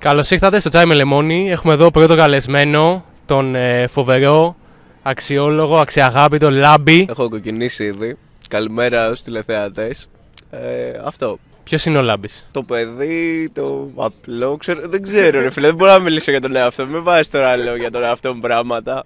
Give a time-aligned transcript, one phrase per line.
[0.00, 1.50] Καλώς ήρθατε στο Τσάι με Λεμόνι.
[1.50, 4.56] Έχουμε εδώ πρώτο καλεσμένο, τον ε, φοβερό,
[5.02, 7.06] αξιόλογο, αξιαγάπητο Λάμπη.
[7.10, 8.16] Έχω κοκκινήσει ήδη.
[8.48, 10.08] Καλημέρα στους τηλεθεατές.
[10.50, 10.58] Ε,
[11.04, 11.38] αυτό.
[11.64, 15.92] Ποιος είναι ο Λάμπης, Το παιδί, το απλό, ξέρω, δεν ξέρω ρε φίλε, δεν μπορώ
[15.92, 16.92] να μιλήσω για τον εαυτό μου.
[16.92, 19.04] Μην βάζεις τώρα λέω για τον εαυτό μου πράγματα.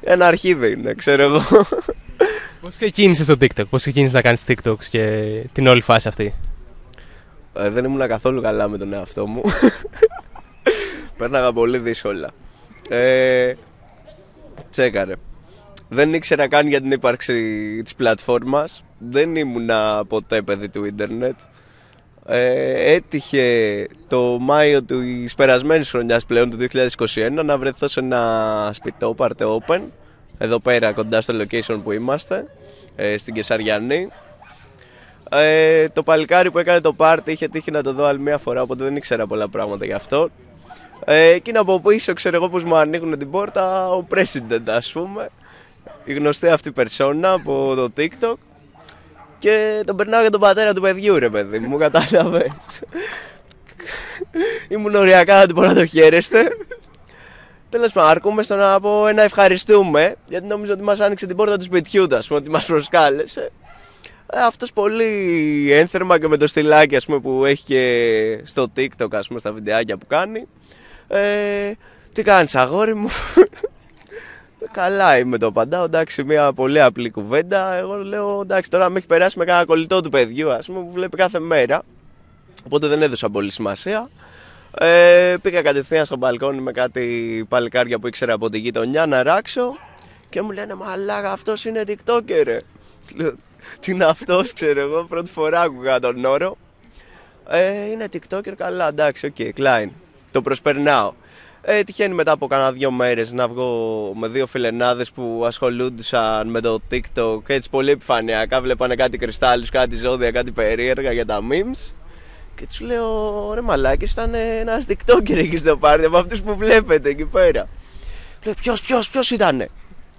[0.00, 1.42] Ένα αρχίδι είναι, ξέρω εγώ.
[2.60, 6.34] Πώς ξεκίνησε στο TikTok, Πώς ξεκίνησες να κάνεις TikToks και την όλη φάση αυτή;
[7.54, 9.42] Ε, δεν ήμουν καθόλου καλά με τον εαυτό μου.
[11.18, 12.30] Πέρναγα πολύ δύσκολα.
[12.88, 13.52] Ε,
[14.70, 15.14] τσέκαρε.
[15.88, 17.34] Δεν ήξερα καν για την ύπαρξη
[17.82, 18.84] της πλατφόρμας.
[18.98, 21.40] Δεν ήμουνα ποτέ παιδί του ίντερνετ.
[22.26, 25.00] Ε, έτυχε το Μάιο του
[25.36, 29.80] περασμένης χρονιάς πλέον του 2021 να βρεθώ σε ένα σπιτό Parte Open
[30.38, 32.46] εδώ πέρα κοντά στο location που είμαστε
[32.96, 34.08] ε, στην Κεσαριανή
[35.32, 38.62] ε, το παλικάρι που έκανε το πάρτι είχε τύχει να το δω άλλη μια φορά,
[38.62, 40.28] οπότε δεν ήξερα πολλά πράγματα γι' αυτό.
[41.04, 45.28] Ε, εκείνο από πίσω, ξέρω εγώ πως μου ανοίγουν την πόρτα, ο president ας πούμε.
[46.04, 48.34] Η γνωστή αυτή περσόνα από το TikTok.
[49.38, 52.50] Και τον περνάω για τον πατέρα του παιδιού ρε παιδί μου, κατάλαβες.
[54.68, 56.48] Ήμουν οριακά να του πω να το χαίρεστε.
[57.68, 61.56] Τέλος πάντων, αρκούμε στο να πω ένα ευχαριστούμε, γιατί νόμιζα ότι μας άνοιξε την πόρτα
[61.56, 63.52] του σπιτιού του, ότι μας προσκάλεσε.
[64.34, 69.08] Ε, αυτός πολύ ένθερμα και με το στυλάκι ας πούμε, που έχει και στο TikTok
[69.10, 70.46] ας πούμε, στα βιντεάκια που κάνει.
[71.08, 71.72] Ε,
[72.12, 73.08] τι κάνεις αγόρι μου;
[74.72, 77.74] Καλά είμαι το παντά, εντάξει, μια πολύ απλή κουβέντα.
[77.74, 80.90] Εγώ λέω, εντάξει, τώρα με έχει περάσει με κανένα κολλητό του παιδιού, ας πούμε, που
[80.92, 81.82] βλέπει κάθε μέρα.
[82.64, 84.10] Οπότε δεν έδωσα πολύ σημασία.
[84.78, 89.76] Ε, πήγα κατευθείαν στο μπαλκόνι με κάτι παλικάρια που ήξερα από τη γειτονιά να ράξω
[90.28, 92.58] και μου λένε Μαλάκα, αυτός είναι TikToker.
[93.80, 95.04] Τι είναι αυτός, ξέρω εγώ.
[95.08, 96.56] Πρώτη φορά άκουγα τον όρο.
[97.48, 99.88] Ε, είναι TikToker, καλά, εντάξει, οκ, okay, κλάιν.
[100.30, 101.12] Το προσπερνάω.
[101.64, 106.60] Ε, τυχαίνει μετά από κάνα δύο μέρες να βγω με δύο φιλενάδες που ασχολούνταν με
[106.60, 108.60] το TikTok έτσι πολύ επιφανειακά.
[108.60, 111.92] Βλέπανε κάτι κρυστάλλους, κάτι ζώδια, κάτι περίεργα για τα memes.
[112.54, 117.08] Και τους λέω, ρε μαλάκι, ήταν ένας TikToker εκεί στο πάρτι από αυτούς που βλέπετε
[117.08, 117.68] εκεί πέρα.
[118.44, 119.60] Λέω, ποιος, ποιος, ποιος ήταν.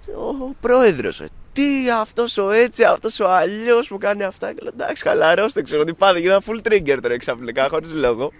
[0.06, 1.22] Ο πρόεδρος.
[1.56, 4.52] Ε τι αυτός ο έτσι, αυτός ο αλλιώς που κάνει αυτά.
[4.52, 6.18] Και λέω εντάξει, χαλαρώστε, ξέρω τι πάτε.
[6.18, 8.32] Γίνα full trigger τώρα ξαφνικά, χωρίς λόγο.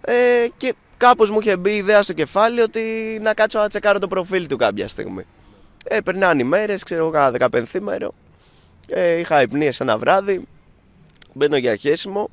[0.00, 3.98] Ε, και κάπως μου είχε μπει η ιδέα στο κεφάλι ότι να κάτσω να τσεκάρω
[3.98, 5.26] το προφίλ του κάποια στιγμή.
[5.84, 8.14] Ε, περνάνε οι μέρες, ξέρω εγώ, κάνα δεκαπενθήμερο.
[8.88, 10.46] Ε, είχα υπνίε ένα βράδυ.
[11.32, 12.30] Μπαίνω για χέσιμο.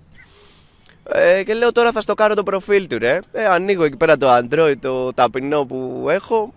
[1.04, 3.20] Ε, και λέω τώρα θα στο κάνω το προφίλ του ρε.
[3.32, 6.54] Ε, ανοίγω εκεί πέρα το Android, το ταπεινό που έχω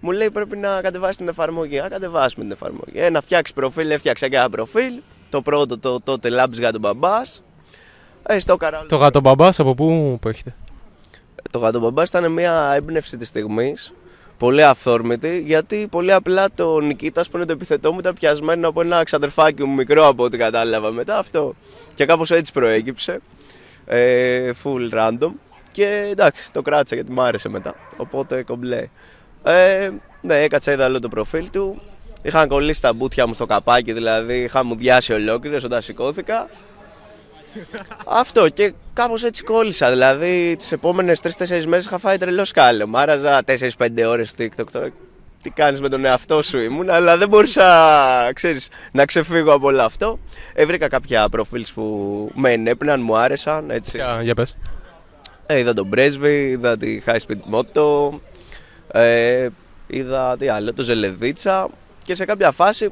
[0.00, 1.80] μου λέει πρέπει να κατεβάσεις την εφαρμογή.
[1.80, 2.92] Να κατεβάσουμε την εφαρμογή.
[2.94, 4.92] Ε, να φτιάξεις προφίλ, έφτιαξα και ένα προφίλ.
[5.28, 7.42] Το πρώτο το τότε Labs Γάτο Μπαμπάς.
[8.22, 8.86] Ε, στο καράλο.
[8.86, 10.54] Το Γάτο Μπαμπάς από πού προέρχεται.
[11.50, 13.92] Το Γάτο Μπαμπάς ήταν μια έμπνευση της στιγμής.
[14.38, 18.80] Πολύ αυθόρμητη, γιατί πολύ απλά το Νικήτας που είναι το επιθετό μου ήταν πιασμένο από
[18.80, 21.54] ένα ξαδερφάκι μου μικρό από ό,τι κατάλαβα μετά αυτό.
[21.94, 23.20] Και κάπως έτσι προέκυψε.
[23.86, 25.30] Ε, full random.
[25.72, 27.74] Και εντάξει, το κράτησα γιατί μου άρεσε μετά.
[27.96, 28.88] Οπότε κομπλέ.
[29.42, 29.90] Ε,
[30.20, 31.80] ναι, έκατσα, είδα όλο το προφίλ του.
[32.22, 36.48] Είχαν κολλήσει τα μπούτια μου στο καπάκι, δηλαδή είχα μου διάσει ολόκληρο όταν σηκώθηκα.
[38.06, 39.90] Αυτό και κάπως έτσι κόλλησα.
[39.90, 42.86] Δηλαδή τις επόμενες 3-4 μέρες είχα φάει τρελό σκάλε.
[42.86, 44.90] Μάραζα 4-5 ώρες TikTok τώρα.
[45.42, 49.82] Τι κάνεις με τον εαυτό σου ήμουν, αλλά δεν μπορούσα ξέρεις, να ξεφύγω από όλο
[49.82, 50.18] αυτό.
[50.54, 53.70] Έβρικα κάποια προφίλς που με ενέπναν, μου άρεσαν.
[53.70, 53.96] Έτσι.
[53.96, 54.56] Για, για πες.
[55.46, 58.10] Ε, είδα τον πρέσβη, είδα τη High Speed Moto,
[58.92, 59.48] ε,
[59.86, 61.68] είδα τι άλλο, το Ζελεδίτσα
[62.04, 62.88] και σε κάποια φάση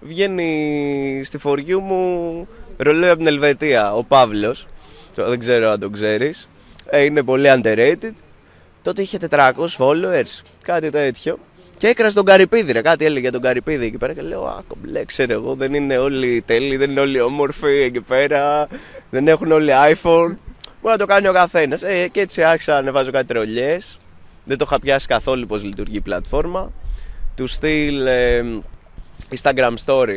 [0.00, 4.66] βγαίνει στη φοριού μου ρολόι από την Ελβετία, ο Παύλος.
[5.14, 6.48] Δεν ξέρω αν τον ξέρεις.
[6.86, 8.12] Ε, είναι πολύ underrated.
[8.82, 11.38] Τότε είχε 400 followers, κάτι τέτοιο.
[11.78, 12.82] Και έκρασε τον Καρυπίδη, ρε.
[12.82, 14.12] Κάτι έλεγε για τον Καρυπίδη εκεί πέρα.
[14.12, 18.00] Και λέω, Α, κομπλέ, ξέρω εγώ, δεν είναι όλοι τέλειοι, δεν είναι όλοι όμορφοι εκεί
[18.00, 18.68] πέρα.
[19.10, 20.36] Δεν έχουν όλοι iPhone.
[20.80, 21.82] Μπορεί να το κάνει ο καθένας.
[21.82, 23.76] Ε, και έτσι άρχισα να ανεβάζω κάτι τρολιέ
[24.44, 26.72] δεν το είχα πιάσει καθόλου πώς λειτουργεί η πλατφόρμα.
[27.36, 28.44] Του στυλ ε,
[29.36, 30.16] Instagram Story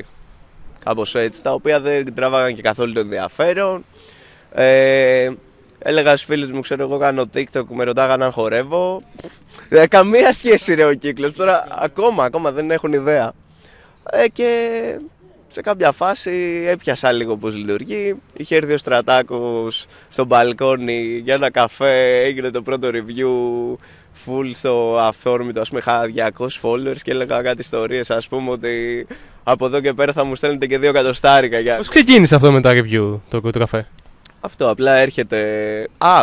[0.85, 3.85] κάπως έτσι τα οποία δεν τραβάγαν και καθόλου το ενδιαφέρον.
[4.51, 5.31] Ε,
[5.79, 9.01] έλεγα στους φίλους μου ξέρω εγώ κάνω TikTok με ρωτάγαν αν χορεύω.
[9.69, 11.33] Ε, καμία σχέση ρε ο κύκλος.
[11.33, 13.33] Τώρα ακόμα, ακόμα δεν έχουν ιδέα.
[14.11, 14.99] Ε, και
[15.47, 18.15] σε κάποια φάση έπιασα λίγο πώς λειτουργεί.
[18.37, 23.75] Είχε έρθει ο Στρατάκος στο μπαλκόνι για ένα καφέ, έγινε το πρώτο review
[24.25, 29.07] full στο αυθόρμητο, ας πούμε είχα 200 followers και έλεγα κάτι ιστορίες ας πούμε ότι
[29.43, 31.59] από εδώ και πέρα θα μου στέλνετε και δύο εκατοστάρικα.
[31.59, 31.75] Για...
[31.75, 33.87] Πώς ξεκίνησε αυτό με τα review, το, το καφέ.
[34.39, 35.39] Αυτό απλά έρχεται...
[35.97, 36.21] Α,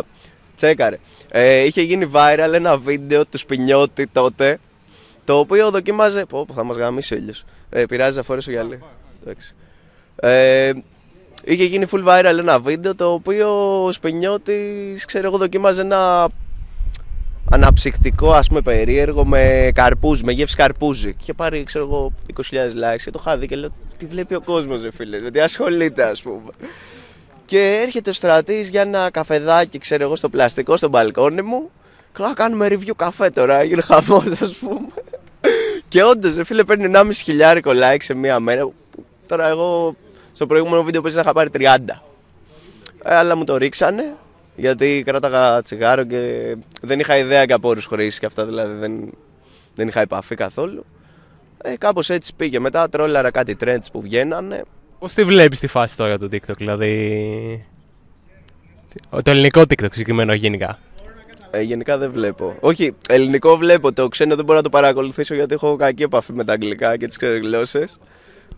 [0.56, 0.99] Τσέκαρε.
[1.29, 4.59] Ε, είχε γίνει viral ένα βίντεο του Σπινιώτη τότε.
[5.25, 6.25] Το οποίο δοκίμαζε.
[6.25, 7.44] Πω, πω, θα μας γαμίσει ο ήλιος.
[7.71, 8.83] Ε, πειράζει να φορέσω γυαλί.
[9.23, 9.55] Εντάξει.
[10.17, 10.73] Ε,
[11.44, 16.29] είχε γίνει full viral ένα βίντεο το οποίο ο Σπινιώτης, ξέρω εγώ, δοκίμαζε ένα
[17.53, 21.09] αναψυκτικό, ας πούμε, περίεργο με καρπούζι, με γεύση καρπούζι.
[21.13, 24.35] Και είχε πάρει, ξέρω εγώ, 20.000 likes και το είχα δει και λέω τι βλέπει
[24.35, 26.51] ο κόσμος, ρε φίλε, γιατί ασχολείται, ας πούμε.
[27.45, 31.71] Και έρχεται ο στρατής για ένα καφεδάκι, ξέρω εγώ, στο πλαστικό, στο μπαλκόνι μου.
[32.17, 34.89] Και λέω, κάνουμε review καφέ τώρα, έγινε χαμός, ας πούμε.
[35.89, 38.71] Και όντως, ρε φίλε, παίρνει 1,5 χιλιάρικο like σε μία μέρα.
[39.27, 39.97] Τώρα εγώ
[40.33, 41.59] στο προηγούμενο βίντεο που είχα πάρει 30.
[43.05, 44.15] Ε, αλλά μου το ρίξανε
[44.57, 49.13] γιατί κράταγα τσιγάρο και δεν είχα ιδέα και από όρους χρήσης και αυτά δηλαδή δεν,
[49.75, 50.85] δεν είχα επαφή καθόλου.
[51.63, 52.59] Ε, κάπως έτσι πήγε.
[52.59, 54.63] Μετά τρόλαρα κάτι trends που βγαίνανε.
[54.99, 57.67] Πώς τη βλέπεις τη φάση τώρα του TikTok, δηλαδή...
[59.11, 60.79] Το ελληνικό TikTok συγκεκριμένο γενικά.
[61.51, 62.57] Ε, γενικά δεν βλέπω.
[62.61, 63.93] Όχι, ελληνικό βλέπω.
[63.93, 67.07] Το ξένο δεν μπορώ να το παρακολουθήσω γιατί έχω κακή επαφή με τα αγγλικά και
[67.07, 67.85] τις ξένε γλώσσε.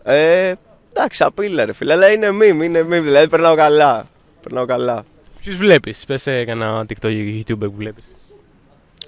[0.03, 0.53] Ε,
[0.93, 1.93] εντάξει, απειλά ρε φίλε.
[1.93, 3.01] Αλλά είναι meme, είναι meme.
[3.01, 4.05] Δηλαδή περνάω καλά.
[4.41, 5.05] Περνάω καλά.
[5.45, 8.03] Ποιους βλέπεις, πες κανένα TikTok ή YouTube που βλέπεις.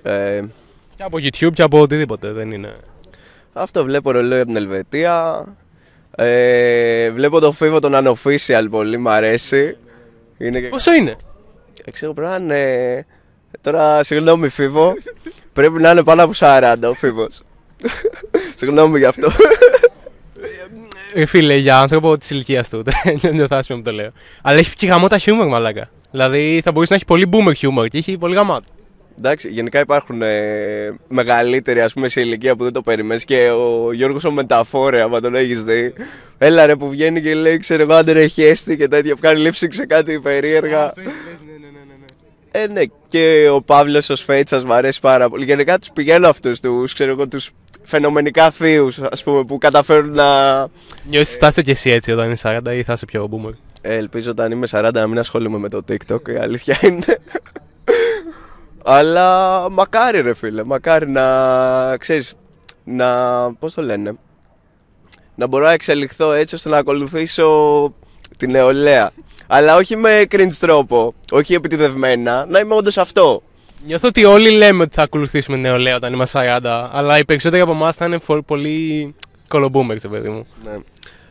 [0.04, 0.42] Ε,
[0.95, 2.75] Και από YouTube και από οτιδήποτε, δεν είναι.
[3.54, 5.45] αυτό βλέπω ρολόι από την Ελβετία.
[6.16, 9.78] Ε, βλέπω το φίβο τον Unofficial πολύ, μ' αρέσει.
[10.38, 10.68] Είναι και...
[10.68, 11.16] Πόσο είναι;
[11.86, 13.06] Ε, ξέρω, πρέπει να είναι...
[13.62, 14.94] Τώρα, συγγνώμη φίβο,
[15.54, 17.42] πρέπει να είναι πάνω από 40 ο φίβος.
[18.56, 19.31] συγγνώμη γι' αυτό.
[21.13, 22.84] Ε, φίλε, για άνθρωπο της ηλικίας του.
[23.22, 24.12] Δεν είναι άσχημο που το λέω.
[24.42, 25.89] Αλλά έχει και γαμό τα χιούμορ, μαλάκα.
[26.17, 28.65] Δηλαδή θα μπορούσε να έχει πολύ boomer χιούμορ και έχει πολύ γαμάτο.
[29.17, 33.91] Εντάξει, γενικά υπάρχουν ε, μεγαλύτεροι ας πούμε σε ηλικία που δεν το περιμένεις και ο
[33.93, 35.93] Γιώργος ο Μεταφόρε, άμα τον έχεις δει.
[36.37, 39.39] Έλα ρε που βγαίνει και λέει ξέρω εγώ άντε ρε χέστη και τέτοια που κάνει
[39.39, 40.93] λήψη σε κάτι περίεργα.
[42.51, 45.45] Ε, ναι, και ο Παύλος ο Σφέτσα μου αρέσει πάρα πολύ.
[45.45, 47.51] Γενικά τους πηγαίνω αυτούς τους, ξέρω εγώ, τους
[47.83, 50.59] φαινομενικά θείους, ας πούμε, που καταφέρουν να.
[51.09, 53.53] Νιώθεις ότι θα είσαι και εσύ έτσι όταν είσαι 40 ή θα είσαι πιο boomer;
[53.89, 57.06] Ε, ελπίζω όταν είμαι 40 να μην ασχολούμαι με το TikTok, η αλήθεια είναι.
[58.84, 62.34] Αλλά μακάρι ρε φίλε, μακάρι να ξέρεις,
[62.84, 63.07] να,
[63.54, 64.13] πώς το λένε,
[65.36, 67.50] να μπορώ να εξελιχθώ έτσι ώστε να ακολουθήσω
[68.38, 69.12] την νεολαία.
[69.48, 73.42] Αλλά όχι με cringe τρόπο, όχι επιτιδευμένα, να είμαι όντως αυτό.
[73.86, 77.72] Νιώθω ότι όλοι λέμε ότι θα ακολουθήσουμε νεολαία όταν είμαστε 40, αλλά οι περισσότεροι από
[77.72, 79.16] εμάς θα είναι φο- πολύ
[79.48, 80.48] κολομπούμερ, παιδί μου.
[80.63, 80.78] Ναι.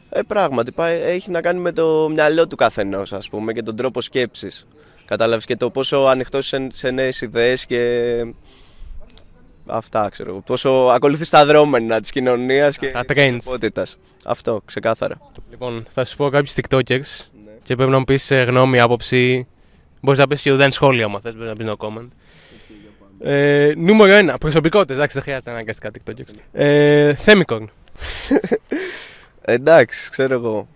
[0.09, 3.77] Ε, πράγματι, πάει, έχει να κάνει με το μυαλό του καθενός, ας πούμε, και τον
[3.77, 4.67] τρόπο σκέψης.
[5.05, 8.25] Κατάλαβες και το πόσο ανοιχτός σε, σε νέες ιδέες και.
[9.67, 10.41] Αυτά ξέρω εγώ.
[10.41, 13.29] Πόσο ακολουθείς τα δρόμενα της κοινωνίας και Τα της trends.
[13.33, 13.99] ανθρωπότητας.
[14.25, 15.21] Αυτό, ξεκάθαρα.
[15.51, 17.27] Λοιπόν, θα σου πω κάποιους TikTokers
[17.63, 19.47] και πρέπει να μου πεις γνώμη, άποψη.
[20.01, 22.09] Μπορείς να πεις και ουδέν σχόλιο, άμα θες, μπορείς να πεις no comment.
[23.21, 24.35] Ε, νούμερο 1.
[24.41, 24.97] Προσωπικότητες.
[24.97, 26.39] Εντάξει, δεν χρειάζεται αναγκαστικά TikTokers.
[26.53, 27.71] Ε, Θέμικορν.
[29.49, 30.69] Εντάξει, ξέρω εγώ.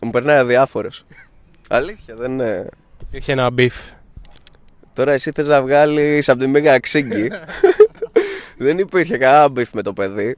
[0.00, 1.04] Μου περνάει αδιάφορος.
[1.68, 2.68] Αλήθεια, δεν είναι.
[3.02, 3.92] Υπήρχε ένα beef.
[4.92, 7.28] Τώρα εσύ θες να βγάλεις από τη μύγα ξύγκι.
[8.58, 10.36] Δεν υπήρχε κανένα beef με το παιδί.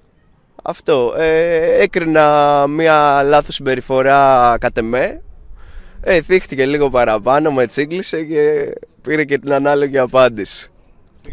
[0.62, 1.14] Αυτό.
[1.18, 5.22] Ε, έκρινα μία λάθος συμπεριφορά κατ' εμέ.
[6.00, 8.72] Ε, θίχτηκε λίγο παραπάνω, με τσίγκλησε και
[9.02, 10.70] πήρε και την ανάλογη απάντηση.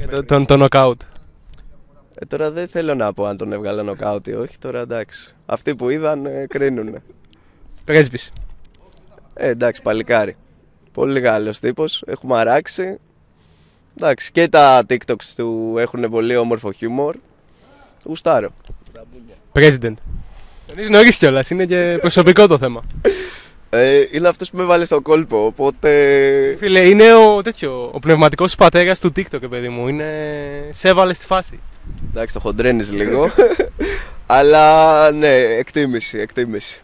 [0.09, 1.16] Το, τον, το νοκάουτ.
[2.19, 5.35] Ε, τώρα δεν θέλω να πω αν τον έβγαλε νοκάουτ ή όχι, τώρα εντάξει.
[5.45, 7.01] Αυτοί που είδαν ε, κρίνουνε.
[7.85, 8.31] Πρέσβης.
[9.33, 10.35] Ε, εντάξει, παλικάρι.
[10.91, 12.97] Πολύ Γάλλος τύπος, έχουμε αράξει.
[13.97, 17.15] Εντάξει, και τα TikToks του έχουν πολύ όμορφο χιούμορ.
[18.05, 18.49] Γουστάρω.
[19.53, 19.93] President.
[20.67, 22.83] Τονίζει νωρίς κιόλας, είναι και προσωπικό το θέμα.
[23.69, 25.89] Ε, είναι αυτός που με βάλε στο κόλπο, οπότε...
[26.59, 29.87] Φίλε, είναι ο, τέτοιο, ο πνευματικός πατέρας του TikTok, παιδί μου.
[29.87, 30.05] Είναι...
[30.71, 31.59] Σε έβαλε στη φάση.
[32.09, 33.29] Εντάξει, το χοντρένεις λίγο.
[34.25, 36.81] Αλλά ναι, εκτίμηση, εκτίμηση.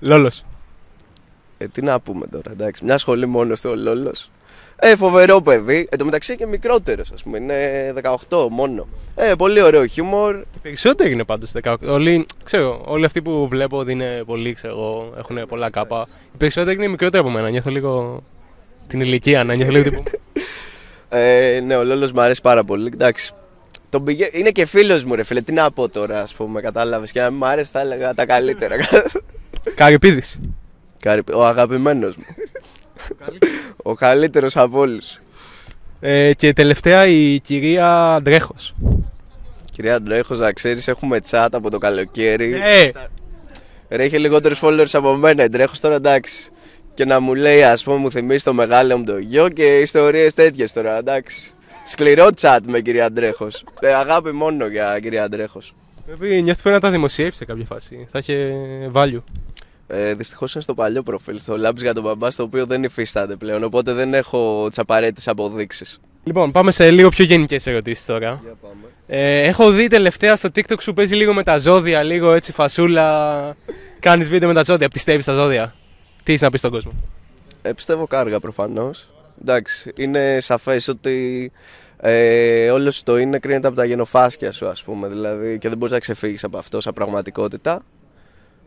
[0.00, 0.44] Λόλος.
[1.58, 2.84] Ε, τι να πούμε τώρα, εντάξει.
[2.84, 4.30] Μια σχολή μόνος του ο Λόλος.
[4.76, 5.88] Ε, φοβερό παιδί.
[5.90, 7.38] Εν τω μεταξύ και μικρότερος, ας πούμε.
[7.38, 7.92] Είναι
[8.28, 8.86] 18 μόνο.
[9.14, 10.34] Ε, πολύ ωραίο χιούμορ.
[10.34, 11.74] Οι περισσότεροι είναι πάντως 18.
[11.86, 16.06] Όλοι, ξέρω, όλοι αυτοί που βλέπω ότι είναι πολύ, ξέρω, εγώ, έχουν πολλά κάπα.
[16.34, 17.48] Οι περισσότεροι είναι μικρότεροι από μένα.
[17.48, 18.22] Νιώθω λίγο
[18.86, 20.02] την ηλικία, να νιώθω λίγο τύπου.
[21.08, 22.90] Ε, ναι, ο Λόλος μου αρέσει πάρα πολύ.
[22.92, 23.32] Εντάξει.
[23.94, 24.28] Τον πηγα...
[24.32, 25.40] Είναι και φίλος μου, ρε φίλε.
[25.40, 27.10] Τι να πω τώρα, ας πούμε, κατάλαβες.
[27.12, 28.76] Και αν μου άρεσε, θα έλεγα τα καλύτερα.
[29.74, 30.40] Καρυπίδης.
[31.02, 32.24] Κάρι- ο αγαπημένος μου.
[33.90, 35.18] ο καλύτερος από όλους.
[36.00, 38.74] Ε, και τελευταία η κυρία Ντρέχος.
[39.70, 42.54] Κυρία Ντρέχος, να ξέρεις, έχουμε chat από το καλοκαίρι.
[42.54, 42.90] Ε,
[43.88, 45.44] Ρε, είχε λιγότερους followers από μένα.
[45.44, 46.50] Η Ντρέχος τώρα εντάξει.
[46.94, 50.34] και να μου λέει, ας πούμε, μου θυμίσει το μεγάλο μου το γιο και ιστορίες
[50.34, 51.54] τέτοιες τώρα, εντάξει.
[51.86, 53.64] Σκληρό chat με κυρία Αντρέχος.
[53.80, 55.74] Ε, αγάπη μόνο για κυρία Αντρέχος.
[56.06, 58.06] Πρέπει νιώθει πρέπει να τα δημοσιεύσει σε κάποια φάση.
[58.10, 58.52] Θα είχε
[58.92, 59.22] value.
[59.86, 63.36] Ε, Δυστυχώς είναι στο παλιό προφίλ, στο Labs για τον μπαμπά, στο οποίο δεν υφίσταται
[63.36, 63.64] πλέον.
[63.64, 66.00] Οπότε δεν έχω τι απαραίτητε αποδείξεις.
[66.24, 68.42] Λοιπόν, πάμε σε λίγο πιο γενικές ερωτήσεις τώρα.
[69.06, 73.56] Ε, έχω δει τελευταία στο TikTok σου παίζει λίγο με τα ζώδια, λίγο έτσι φασούλα.
[73.98, 74.88] Κάνεις βίντεο με τα ζώδια.
[74.88, 75.74] Πιστεύεις στα ζώδια;
[76.22, 76.92] Τι είσαι να πεις στον κόσμο;
[77.62, 79.08] Ε, πιστεύω κάργα προφανώς.
[79.40, 81.52] Εντάξει, είναι σαφές ότι
[82.00, 85.08] ε, όλος το είναι κρίνεται από τα γενοφάσκια σου, ας πούμε.
[85.08, 87.82] Δηλαδή, και δεν μπορείς να ξεφύγεις από αυτό σαν πραγματικότητα.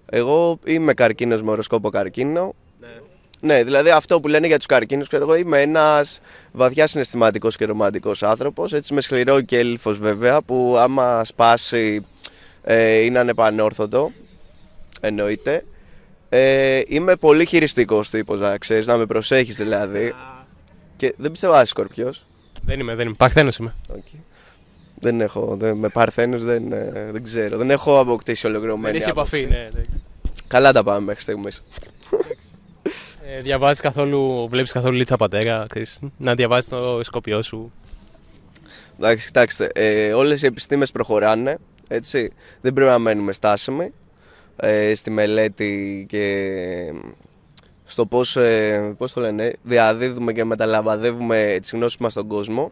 [0.05, 2.55] Εγώ είμαι καρκίνος με οροσκόπο καρκίνο.
[2.79, 2.87] Ναι.
[3.39, 6.19] ναι, δηλαδή αυτό που λένε για τους καρκίνους, ξέρω εγώ, είμαι ένας
[6.51, 8.73] βαθιά συναισθηματικός και ρομαντικός άνθρωπος.
[8.73, 12.05] Έτσι με σκληρό και έλφος βέβαια, που άμα σπάσει
[12.63, 14.11] ε, είναι ανεπανόρθωτο.
[15.01, 15.63] Εννοείται.
[16.29, 20.13] Ε, είμαι πολύ χειριστικός τύπος, να ξέρεις, να με προσέχεις δηλαδή.
[20.97, 22.25] Και δεν πιστεύω να είσαι σκορπιός.
[22.61, 23.15] Δεν είμαι, δεν είμαι.
[23.15, 23.75] Παρθένος είμαι.
[23.95, 24.19] Okay.
[24.99, 25.55] Δεν έχω.
[25.57, 27.57] Δεν, με παρθένου δεν, ε, δεν ξέρω.
[27.57, 28.91] Δεν έχω αποκτήσει ολοκληρωμένη.
[28.91, 29.69] Δεν έχει επαφή, ναι.
[30.47, 31.63] Καλά τα πάμε μέχρι στιγμής.
[33.27, 37.71] ε, διαβάζεις καθόλου, βλέπεις καθόλου λίτσα πατέρα, ξέρεις, να διαβάζεις το σκοπιό σου.
[38.97, 43.93] Εντάξει, κοιτάξτε, ε, όλες οι επιστήμες προχωράνε, έτσι, δεν πρέπει να μένουμε στάσιμοι
[44.55, 46.53] ε, στη μελέτη και
[47.87, 52.71] στο πώς, ε, πώς το λένε, διαδίδουμε και μεταλαμβαδεύουμε τις γνώσεις μας στον κόσμο.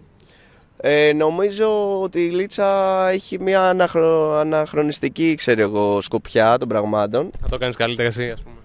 [0.78, 4.34] Ε, νομίζω ότι η Λίτσα έχει μια αναχρο...
[4.38, 7.32] αναχρονιστική ξέρω εγώ, σκοπιά των πραγμάτων.
[7.42, 8.56] Θα το κάνεις καλύτερα εσύ ας πούμε.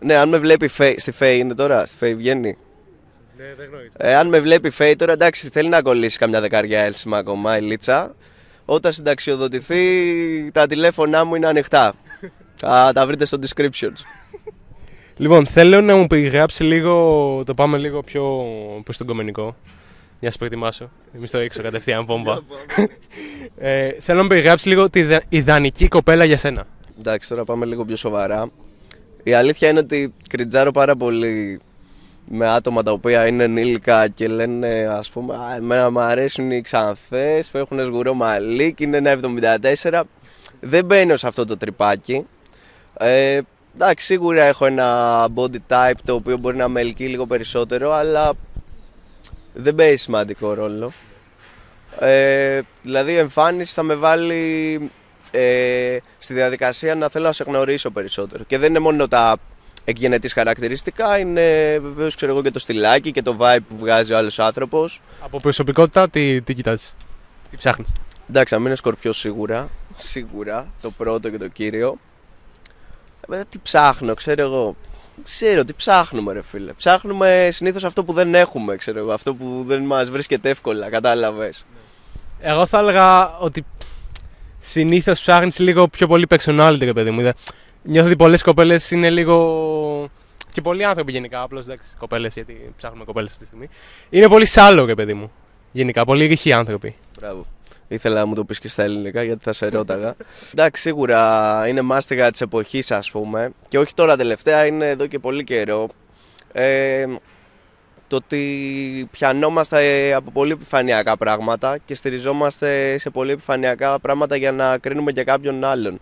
[0.00, 2.56] Ναι, αν με βλέπει φέι, στη Φέη είναι τώρα, στη Φέη βγαίνει.
[3.36, 3.90] Ναι, δεν γνωρίζω.
[3.96, 7.60] Ε, αν με βλέπει Φέη τώρα, εντάξει, θέλει να κολλήσει καμιά δεκαριά έλσημα ακόμα η
[7.60, 8.14] Λίτσα.
[8.64, 11.94] Όταν συνταξιοδοτηθεί, τα τηλέφωνά μου είναι ανοιχτά.
[12.60, 13.92] Θα τα βρείτε στο description.
[15.18, 18.44] Λοιπόν, θέλω να μου περιγράψει λίγο, το πάμε λίγο πιο
[18.84, 19.42] προς τον κομμενικό.
[19.42, 19.54] Για
[20.20, 20.90] να σας προετοιμάσω.
[21.16, 22.40] Εμείς το έξω κατευθείαν βόμβα.
[23.58, 26.66] ε, θέλω να μου περιγράψει λίγο τη ιδανική κοπέλα για σένα.
[26.98, 28.50] Εντάξει, τώρα πάμε λίγο πιο σοβαρά.
[29.22, 31.60] Η αλήθεια είναι ότι κριτζάρω πάρα πολύ
[32.30, 36.60] με άτομα τα οποία είναι ενήλικα και λένε ας πούμε Α, εμένα μου αρέσουν οι
[36.60, 39.20] ξανθές που έχουν σγουρό μαλλί και είναι ένα
[39.82, 40.02] 74
[40.60, 42.26] δεν μπαίνω σε αυτό το τρυπάκι
[42.98, 43.40] ε,
[43.76, 48.32] εντάξει σίγουρα έχω ένα body type το οποίο μπορεί να με ελκύει λίγο περισσότερο αλλά
[49.52, 50.92] δεν παίζει σημαντικό ρόλο.
[52.00, 54.90] Ε, δηλαδή η εμφάνιση θα με βάλει
[55.30, 58.44] ε, στη διαδικασία να θέλω να σε γνωρίσω περισσότερο.
[58.44, 59.36] Και δεν είναι μόνο τα
[59.84, 64.16] εκγενετής χαρακτηριστικά, είναι βεβαίως ξέρω εγώ και το στυλάκι και το vibe που βγάζει ο
[64.16, 65.00] άλλος άνθρωπος.
[65.20, 66.94] Από προσωπικότητα τι, τι κοιτάζεις,
[67.50, 67.92] τι ψάχνεις;
[68.28, 71.98] Εντάξει, να μην είναι σκορπιός σίγουρα, σίγουρα, το πρώτο και το κύριο.
[73.30, 74.76] Ε, τι ψάχνω, ξέρω εγώ.
[75.22, 76.72] Ξέρω τι ψάχνουμε, ρε φίλε.
[76.72, 79.12] Ψάχνουμε συνήθως αυτό που δεν έχουμε, ξέρω εγώ.
[79.12, 81.64] Αυτό που δεν μας βρίσκεται εύκολα, κατάλαβες.
[82.40, 83.64] Εγώ θα έλεγα ότι
[84.60, 87.32] συνήθως ψάχνεις λίγο πιο πολύ personality, ρε παιδί μου.
[87.82, 90.10] Νιώθω ότι πολλές κοπέλες είναι λίγο.
[90.52, 91.42] και πολλοί άνθρωποι γενικά.
[91.42, 93.68] Απλώς εντάξει, κοπέλες, γιατί ψάχνουμε κοπέλες αυτή τη στιγμή.
[94.10, 95.32] Είναι πολύ σάλο, ρε παιδί μου.
[95.72, 96.94] Γενικά, πολύ ρηχοί άνθρωποι.
[97.18, 97.46] Μπράβο.
[97.88, 100.14] Ήθελα να μου το πεις και στα ελληνικά γιατί θα σε ρώταγα.
[100.52, 103.50] Εντάξει, σίγουρα είναι μάστιγα της εποχής, ας πούμε.
[103.68, 105.88] Και όχι τώρα τελευταία, είναι εδώ και πολύ καιρό.
[106.52, 107.06] Ε,
[108.08, 114.78] το ότι πιανόμαστε από πολύ επιφανειακά πράγματα και στηριζόμαστε σε πολύ επιφανειακά πράγματα για να
[114.78, 116.00] κρίνουμε και κάποιον άλλον.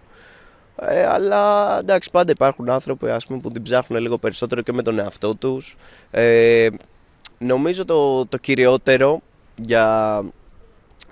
[0.81, 4.83] Ε, αλλά εντάξει, πάντα υπάρχουν άνθρωποι ας πούμε, που την ψάχνουν λίγο περισσότερο και με
[4.83, 5.76] τον εαυτό τους.
[6.11, 6.69] Ε,
[7.38, 9.21] νομίζω το, το κυριότερο
[9.57, 10.21] για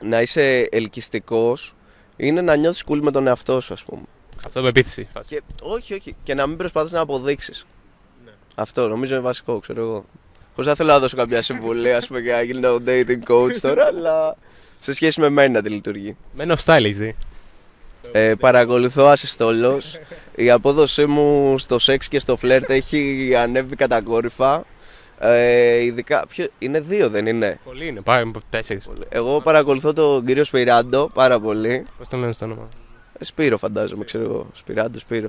[0.03, 1.75] να είσαι ελκυστικός
[2.17, 4.03] είναι να νιώθεις cool με τον εαυτό σου, ας πούμε.
[4.47, 5.09] Αυτό με επίθεση.
[5.27, 6.17] Και, όχι, όχι.
[6.23, 7.67] Και να μην προσπαθείς να αποδείξεις.
[8.25, 8.31] Ναι.
[8.55, 10.05] Αυτό νομίζω είναι βασικό, ξέρω εγώ.
[10.55, 13.85] Χωρίς να θέλω να δώσω κάποια συμβουλή, ας πούμε, για να γίνω dating coach τώρα,
[13.85, 14.37] αλλά
[14.79, 16.17] σε σχέση με μένα τη λειτουργεί.
[16.39, 17.17] Men of style, δει.
[18.13, 19.81] Ε, παρακολουθώ ασυστόλο.
[20.35, 24.65] Η απόδοσή μου στο σεξ και στο φλερτ έχει ανέβει κατακόρυφα.
[25.25, 28.89] Ε, ειδικά, ποιο, είναι δύο δεν είναι; Πολύ είναι, πάμε από τέσσερις.
[29.09, 31.85] Εγώ παρακολουθώ τον κύριο Σπυράντο πάρα πολύ.
[31.99, 32.69] Πώς τον λένε στο όνομα;
[33.19, 34.47] Ε, Σπύρο φαντάζομαι, ξέρω εγώ.
[34.55, 35.29] Σπυράντο, Σπύρο.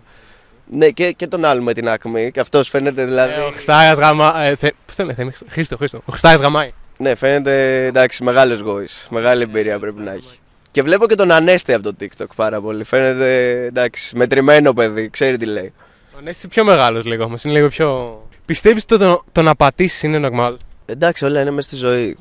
[0.72, 2.32] Ναι, και, και τον άλλο με την ακμή.
[2.32, 3.34] Και αυτός φαίνεται δηλαδή.
[3.34, 4.52] Ε, ο Χστάια γαμάει.
[4.62, 6.02] Ε, Πώς το λένε, Χρήστο, Χρήστο.
[6.06, 6.74] Ο Χστάια γαμάει.
[6.98, 9.08] Ναι, φαίνεται εντάξει, μεγάλος γόης.
[9.10, 10.40] Μεγάλη εμπειρία πρέπει να έχει.
[10.72, 12.84] Και βλέπω και τον Ανέστη από το TikTok πάρα πολύ.
[12.84, 15.74] Φαίνεται εντάξει, μετρημένο παιδί, ξέρει τι λέει.
[16.14, 18.22] Ο Ανέστη πιο μεγάλος λίγο όμως, είναι λίγο πιο.
[18.46, 22.18] Πιστεύεις ότι το, το να πατήσεις είναι normal; Εντάξει, όλα είναι μέσα στη ζωή.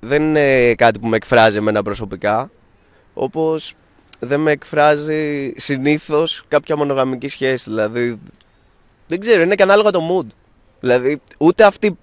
[0.00, 2.50] δεν είναι κάτι που με εκφράζει εμένα προσωπικά.
[3.14, 3.74] Όπως
[4.18, 7.70] δεν με εκφράζει συνήθως κάποια μονογαμική σχέση.
[7.70, 8.20] Δηλαδή.
[9.06, 10.26] Δεν ξέρω, είναι και ανάλογα το mood.
[10.80, 11.98] Δηλαδή, ούτε αυτοί.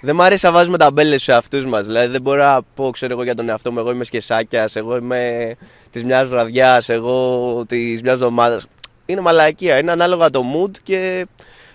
[0.00, 1.86] Δεν μ' αρέσει να βάζουμε ταμπέλες σε αυτού μας.
[1.86, 3.78] Δηλαδή, δεν μπορώ να πω, ξέρω εγώ για τον εαυτό μου.
[3.78, 5.54] Εγώ είμαι σκεσάκιας, εγώ είμαι
[5.90, 8.66] της μιας βραδιάς, εγώ της μιας εβδομάδας.
[9.06, 9.78] Είναι μαλακία.
[9.78, 11.26] Είναι ανάλογα το mood και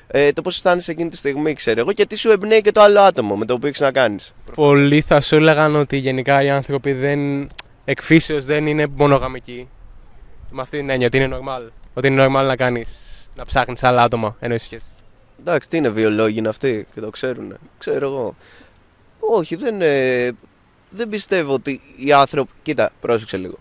[0.08, 2.82] ε, το πώς αισθάνεσαι εκείνη τη στιγμή, ξέρω εγώ, και τι σου εμπνέει και το
[2.82, 4.34] άλλο άτομο με το οποίο έχεις να κάνεις.
[4.56, 7.50] Πολλοί θα σου έλεγαν ότι γενικά οι άνθρωποι δεν.
[7.86, 9.70] εκφύσεως δεν είναι μονογαμικοί.
[10.50, 11.70] Με αυτή την έννοια ότι είναι normal.
[11.94, 12.90] Ότι είναι normal να κάνεις.
[13.36, 14.86] να ψάχνεις άλλα άτομα ενώ είσαι σχέση.
[15.40, 17.58] Εντάξει, τι είναι βιολόγοι είναι αυτοί και το ξέρουν.
[17.78, 18.36] Ξέρω εγώ.
[19.20, 20.32] Όχι, δεν, ε,
[20.90, 22.52] δεν πιστεύω ότι οι άνθρωποι.
[22.64, 23.58] Κοίτα, πρόσεξε λίγο.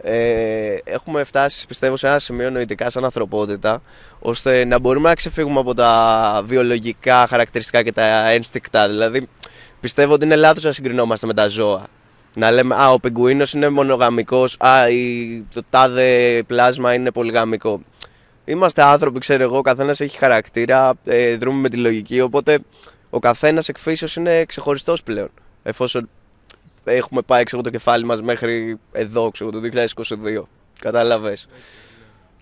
[0.00, 3.82] Ε, έχουμε φτάσει, πιστεύω, σε ένα σημείο νοητικά σαν ανθρωπότητα,
[4.18, 8.88] ώστε να μπορούμε να ξεφύγουμε από τα βιολογικά χαρακτηριστικά και τα ένστικτα.
[8.88, 9.28] Δηλαδή,
[9.80, 11.86] πιστεύω ότι είναι λάθος να συγκρινόμαστε με τα ζώα.
[12.34, 17.80] Να λέμε, Α, ο πιγκουίνος είναι μονογαμικός, Α, η, το τάδε πλάσμα είναι πολυγαμικό.
[18.44, 22.20] Είμαστε άνθρωποι, ξέρω εγώ, ο καθένας έχει χαρακτήρα, ε, δρούμε με τη λογική.
[22.20, 22.58] Οπότε
[23.10, 25.30] ο καθένας εκφύσεως είναι ξεχωριστός πλέον.
[25.62, 26.08] Εφόσον
[26.92, 30.42] έχουμε πάει ξέρω, το κεφάλι μας μέχρι εδώ, ξέρω, το 2022.
[30.78, 31.48] Κατάλαβες.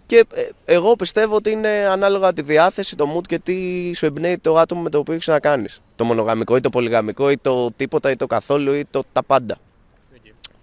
[0.06, 4.38] Και ε, εγώ πιστεύω ότι είναι ανάλογα τη διάθεση, το mood και τι σου εμπνέει
[4.38, 5.80] το άτομο με το οποίο έχεις να κάνεις.
[5.96, 9.56] Το μονογαμικό ή το πολυγαμικό ή το τίποτα ή το καθόλου ή το τα πάντα.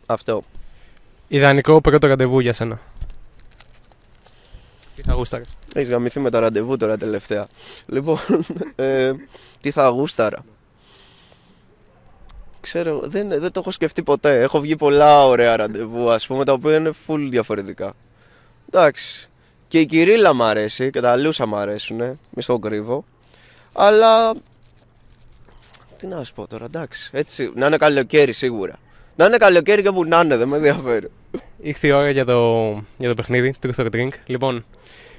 [0.06, 0.42] Αυτό.
[1.28, 2.80] Ιδανικό πρώτο ραντεβού για σένα.
[4.96, 7.48] Τι θα γούσταρες; Έχεις γαμηθεί με τα ραντεβού τώρα τελευταία.
[7.86, 8.20] Λοιπόν,
[8.76, 9.12] ε,
[9.62, 10.44] τι θα γούσταρα.
[12.62, 14.42] Ξέρω, δεν, δεν το έχω σκεφτεί ποτέ.
[14.42, 17.94] Έχω βγει πολλά ωραία ραντεβού, ας πούμε, τα οποία είναι full διαφορετικά.
[18.72, 19.30] Εντάξει.
[19.68, 23.06] Και η κυρίλα μου αρέσει και τα λούσα μου αρέσουν, μη στο κρύβω.
[23.74, 24.34] Αλλά.
[25.98, 27.10] Τι να σου πω τώρα, εντάξει.
[27.14, 28.80] Έτσι, να είναι καλοκαίρι σίγουρα.
[29.16, 31.12] Να είναι καλοκαίρι και που να είναι, δεν με ενδιαφέρει.
[31.62, 34.10] Ήρθε η ώρα για το, για το παιχνίδι, Truth or Drink.
[34.26, 34.66] Λοιπόν,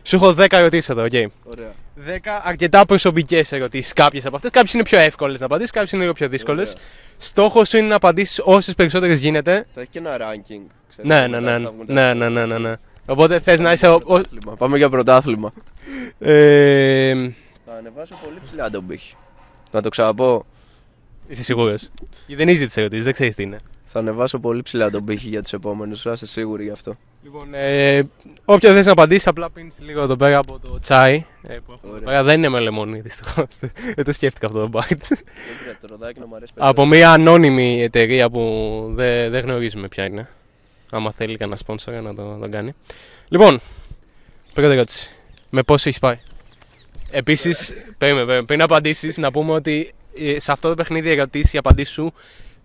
[0.02, 1.12] σου έχω 10 ερωτήσεις εδώ, οκ.
[1.44, 1.72] Ωραία.
[2.06, 3.92] 10 αρκετά προσωπικές ερωτήσεις.
[3.92, 4.50] Κάποιες από αυτές.
[4.50, 6.68] Κάποιες είναι πιο εύκολες να απαντήσεις, κάποιες είναι λίγο πιο δύσκολες.
[6.70, 6.82] Ωραία.
[7.18, 9.66] Στόχος σου είναι να απαντήσεις όσες περισσότερες γίνεται.
[9.74, 10.60] Θα έχει και ένα ranking.
[10.88, 11.64] Ξέρω, Ναι, μετά ναι, ναι.
[11.64, 12.74] θα βγουν τα- Ναι, ναι, ναι, ναι, ναι.
[13.06, 13.88] Οπότε θες να είσαι.
[13.88, 14.56] ο- ο- Πρωτάθλημα.
[14.56, 15.52] Πάμε για πρωτάθλημα.
[16.18, 17.14] Ε,
[17.66, 19.14] Θα ανεβάσω πολύ ψηλά τον πύχη.
[19.70, 20.46] Να το ξαναπώ.
[21.28, 21.88] είσαι σίγουρος;
[22.26, 23.60] Δεν είσαι τι ερωτήσει, δεν ξέρεις τι είναι.
[23.84, 26.04] Θα ανεβάσω πολύ ψηλά τον πύχη για τους επόμενους.
[26.04, 26.96] Να είστε σίγουροι γι' αυτό.
[27.22, 28.02] Λοιπόν, ε,
[28.44, 31.24] όποιο θες να απαντήσεις, απλά πίνεις λίγο εδώ πέρα από το τσάι.
[31.42, 32.04] Ε, που έχουμε εδώ Ωραία.
[32.04, 32.22] πέρα.
[32.22, 33.58] Δεν είναι με λεμόνι, δυστυχώς.
[33.94, 34.96] δεν το σκέφτηκα αυτό το bite.
[35.08, 35.18] Δεν
[35.64, 38.42] πρέπει το ροδάκι να μου αρέσει από μια ανώνυμη εταιρεία που
[38.94, 40.28] δεν, δεν γνωρίζουμε ποια είναι.
[40.90, 42.74] Άμα θέλει κανένα sponsor να το, το κάνει.
[43.28, 43.60] Λοιπόν,
[44.52, 45.10] πρώτη ερώτηση.
[45.50, 46.18] Με πόσο έχεις πάει;
[47.10, 47.72] Επίσης,
[48.46, 52.12] πριν απαντήσεις, να πούμε ότι ε, σε αυτό το παιχνίδι οι ερωτήσεις, οι απαντήσεις σου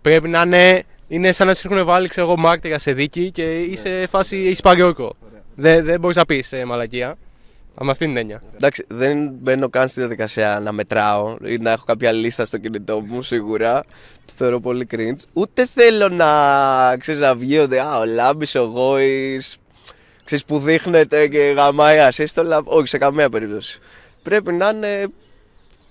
[0.02, 3.60] πρέπει να είναι, είναι σαν να σε έχουν βάλει ξέρω εγώ, μάρτυρα σε δίκη και
[3.60, 5.15] είσαι φάση έχει πάρει όρκο.
[5.56, 7.08] Δεν, δεν μπορείς να πεις ε, μαλακία.
[7.76, 8.41] Αλλά με αυτή την έννοια.
[8.56, 13.00] Εντάξει, δεν μπαίνω καν στη διαδικασία να μετράω ή να έχω κάποια λίστα στο κινητό
[13.00, 13.84] μου σίγουρα.
[14.26, 15.20] Το θεωρώ πολύ cringe.
[15.34, 19.58] Ούτε θέλω να, ξέρεις, να βγει ότι α, ο Λάμπης, ο Γόης,
[20.24, 22.62] ξέρεις, που δείχνεται και γαμάει ασύστολα.
[22.63, 23.80] Όχι, σε καμία περίπτωση.
[24.24, 25.02] Πρέπει να είναι...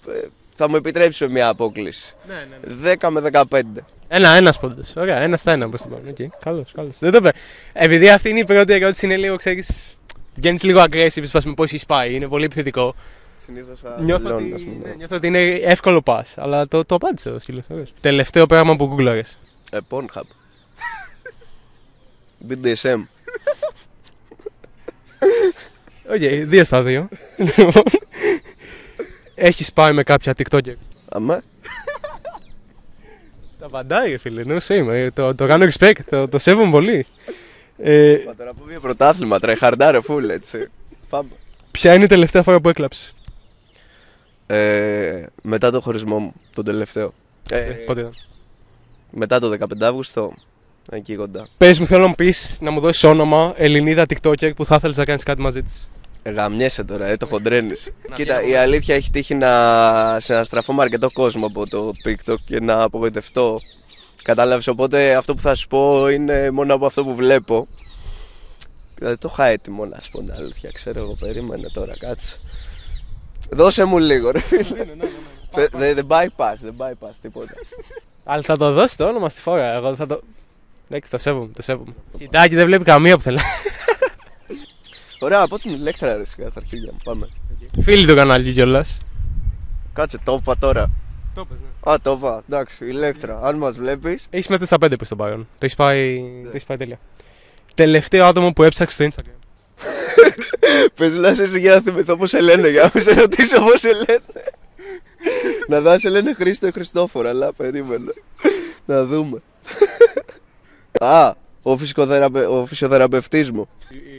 [0.08, 0.20] ε,
[0.54, 2.14] Θα μου επιτρέψει μια απόκληση.
[2.26, 2.46] Ναι,
[2.84, 3.60] ναι, 10 με 15.
[4.08, 4.92] Ένα, ένας πόντος.
[4.96, 5.68] Ωραία, ένας στα ένα.
[5.68, 6.12] Πώ την πάμε.
[6.18, 6.26] Okay.
[6.40, 6.98] Καλώς, καλώς.
[6.98, 7.32] Δεν το πέ.
[7.72, 10.00] Επειδή αυτή είναι η πρώτη ερώτηση, είναι λίγο, ξέρεις.
[10.34, 12.14] Βγαίνεις λίγο aggressive, φάση με πώς έχει πάει.
[12.14, 12.94] Είναι πολύ επιθετικό.
[13.36, 16.22] Συνήθως Νιώθω ότι, ναι, νιώθω ότι είναι εύκολο pass.
[16.36, 17.62] Αλλά το, το απάντησε ο σκύλο.
[18.00, 19.38] Τελευταίο πράγμα που γκούγκλαρες.
[19.70, 20.20] Ε, Pornhub.
[22.48, 23.04] BDSM.
[26.10, 27.08] Οκ, δύο στα δύο.
[27.36, 27.82] Λοιπόν,
[29.34, 30.74] έχεις πάει με κάποια TikToker.
[31.08, 31.40] Αμέ.
[33.70, 34.42] Τα απαντάει, ρε φίλε.
[34.46, 34.88] No shame.
[34.88, 35.98] ε, Το, το κάνω respect.
[36.10, 37.04] Το, το σέβομαι πολύ.
[37.78, 40.68] Ε, Μα τώρα που 'μαι για πρωτάθλημα, try hard άρε φουλ έτσι.
[41.08, 41.28] Πάμε.
[41.70, 43.14] ποια είναι η τελευταία φορά που έκλαψες;
[44.46, 47.14] Ε, μετά το χωρισμό μου, τον τελευταίο.
[47.50, 48.12] Ε, Πότε ήταν;
[49.10, 50.32] μετά το 15 Αύγουστο,
[50.90, 51.46] εκεί κοντά.
[51.58, 54.94] Πες μου, θέλω να μου πεις να μου δώσεις όνομα Ελληνίδα TikToker που θα ήθελε
[54.96, 55.88] να κάνεις κάτι μαζί της.
[56.26, 57.90] Ε, γαμιέσαι τώρα, ε, το χοντρένεις.
[58.08, 58.52] Να Κοίτα, βγαίνω.
[58.52, 59.50] η αλήθεια έχει τύχει να
[60.20, 63.60] συναστραφώ με αρκετό κόσμο από το TikTok και να απογοητευτώ.
[64.22, 67.66] Κατάλαβες, οπότε αυτό που θα σου πω είναι μόνο από αυτό που βλέπω.
[68.98, 72.36] Δηλαδή το είχα έτοιμο να σου πω την αλήθεια, ξέρω εγώ, περίμενε τώρα, κάτσε.
[73.50, 74.84] Δώσε μου λίγο ρε φίλε.
[75.50, 77.52] Θε- Δεν δεν bypass, δεν bypass τίποτα.
[78.24, 79.72] Αλλά θα το δώσει το όνομα στη φορά.
[79.72, 80.20] Εγώ θα το.
[80.88, 81.92] Εντάξει, το σέβομαι, το σέβομαι.
[82.18, 83.38] Κοιτάκι, δεν βλέπει καμία που θέλει.
[85.26, 87.28] Ωραία, από την ηλέκτρα ρε σιγά στα αρχίδια μου, πάμε.
[87.80, 89.00] Φίλοι του καναλιού κιόλας.
[89.92, 90.90] Κάτσε, το είπα τώρα.
[91.34, 91.92] Το πες, ναι.
[91.92, 93.40] Α, το είπα, εντάξει, ηλέκτρα.
[93.42, 95.38] Αν μας βλέπεις, Έχεις μέσα στα 5 προ τον παρόν.
[95.38, 96.98] Το έχεις πάει, το έχεις πάει τέλεια.
[97.74, 99.38] Τελευταίο άτομο που έψαξε στο Instagram.
[100.98, 103.80] πες να σε για να θυμηθώ πώς σε λένε, για να μην σε ρωτήσω πώς
[103.80, 104.44] σε λένε.
[105.68, 108.12] να δω αν σε λένε Χρήστο ή Χριστόφορο, αλλά περίμενε.
[108.84, 109.42] να δούμε.
[111.00, 112.46] Α, ο, φυσικοθεραπε...
[112.46, 113.68] ο φυσιοθεραπευτής μου,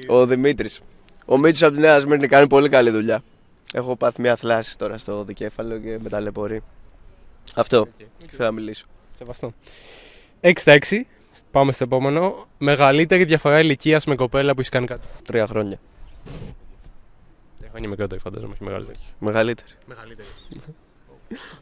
[0.07, 0.81] ο Δημήτρης.
[1.29, 3.23] Ο Μίτσος από τη Νέα Σμύρνη κάνει πολύ καλή δουλειά.
[3.73, 6.61] Έχω πάθει μια θλάση τώρα στο δικέφαλο και με ταλαιπωρεί.
[7.55, 7.87] Αυτό.
[7.87, 8.05] Okay.
[8.25, 8.85] Θέλω να μιλήσω.
[9.17, 9.53] Σεβαστό.
[10.41, 10.79] 6 6.
[11.51, 12.47] Πάμε στο επόμενο.
[12.57, 15.07] Μεγαλύτερη διαφορά ηλικίας με κοπέλα που έχει κάνει κάτι.
[15.23, 15.79] Τρία χρόνια.
[17.65, 18.97] Έχω είναι μικρότερη, φαντάζομαι, όχι μεγαλύτερη.
[19.19, 19.69] Μεγαλύτερη.
[19.85, 20.27] Μεγαλύτερη.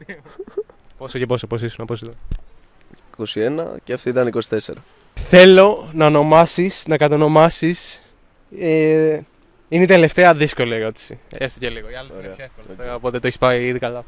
[0.98, 4.58] πόσο και πόσο, πόσο ήσουν, πόσο ήταν; 21 και αυτή ήταν 24.
[5.14, 8.00] Θέλω να ονομάσεις, να κατονομάσεις.
[8.58, 9.20] Ε,
[9.68, 11.18] είναι η τελευταία δύσκολη ερώτηση.
[11.38, 11.90] Έστω και λίγο.
[11.90, 12.92] Οι άλλε είναι πιο εύκολε.
[12.92, 14.04] Οπότε το έχεις πάει ήδη καλά.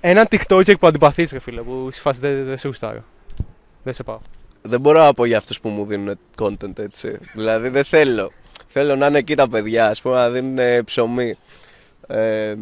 [0.00, 3.04] Ένα TikTok που αντιπαθείς, ρε φίλε, που στη φάση δεν, δεν σε γουστάρω.
[3.82, 4.20] Δεν σε πάω.
[4.62, 7.18] Δεν μπορώ να πω για αυτούς που μου δίνουν content έτσι.
[7.34, 8.32] δηλαδή δεν θέλω.
[8.68, 11.36] Θέλω να είναι εκεί τα παιδιά, ας πούμε, να δίνουν ψωμί.
[12.06, 12.54] Ε,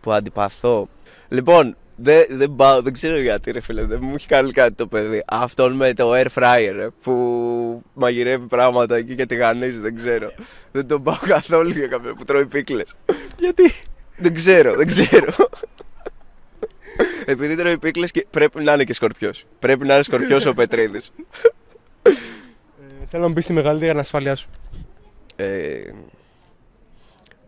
[0.00, 0.88] που αντιπαθώ.
[1.28, 4.86] Λοιπόν, δεν, δεν, πάω, δεν ξέρω γιατί ρε φίλε, δεν μου έχει κάνει κάτι το
[4.86, 5.22] παιδί.
[5.26, 10.32] Αυτόν με το air fryer που μαγειρεύει πράγματα εκεί και τηγανίζει, δεν ξέρω.
[10.72, 12.94] Δεν τον πάω καθόλου για κάποιον που τρώει πίκλες.
[13.38, 13.72] Γιατί;
[14.16, 15.32] Δεν ξέρω, δεν ξέρω.
[17.24, 19.44] Επειδή τρώει πίκλες και πρέπει να είναι και σκορπιός.
[19.58, 21.12] Πρέπει να είναι σκορπιός ο Πετρίδης.
[22.02, 22.10] Ε,
[23.08, 24.48] θέλω να μου πεις τη μεγαλύτερη ανασφάλειά σου.
[25.36, 25.90] Ε,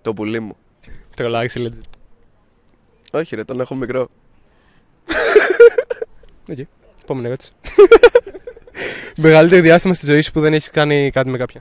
[0.02, 0.56] το πουλί μου.
[1.16, 1.80] Τρολάρει legit.
[3.10, 4.08] Όχι ρε, τον έχω μικρό.
[6.50, 6.58] Οκ.
[7.02, 7.52] Επόμενη ερώτηση.
[9.16, 11.60] Μεγαλύτερο διάστημα στη ζωή σου που δεν έχεις κάνει κάτι με κάποια;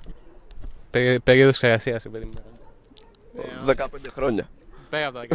[1.24, 2.34] Περίοδος εργασίας, παιδί μου.
[3.66, 3.74] 15
[4.14, 4.50] χρόνια.
[4.90, 5.30] Πέρα από τα 15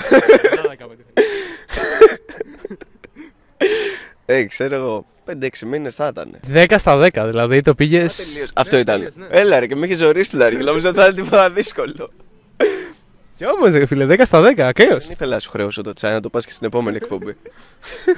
[4.27, 5.07] Ε, ξέρω εγώ.
[5.27, 6.40] 5-6 μήνες θα ήταν.
[6.53, 8.07] 10 στα 10, δηλαδή το πήγε.
[8.55, 9.01] Αυτό ήταν.
[9.01, 9.27] Ναι.
[9.31, 10.62] Έλα, ρε, και με είχε ζωρίσει την αρχή.
[10.62, 12.11] Νομίζω θα ήταν τίποτα δύσκολο.
[13.42, 15.05] Και όμως, ρε φίλε, 10 στα 10, ακραίος.
[15.05, 17.37] Δεν ήθελα να σου χρεώσω το τσάι να το πας και στην επόμενη εκπομπή.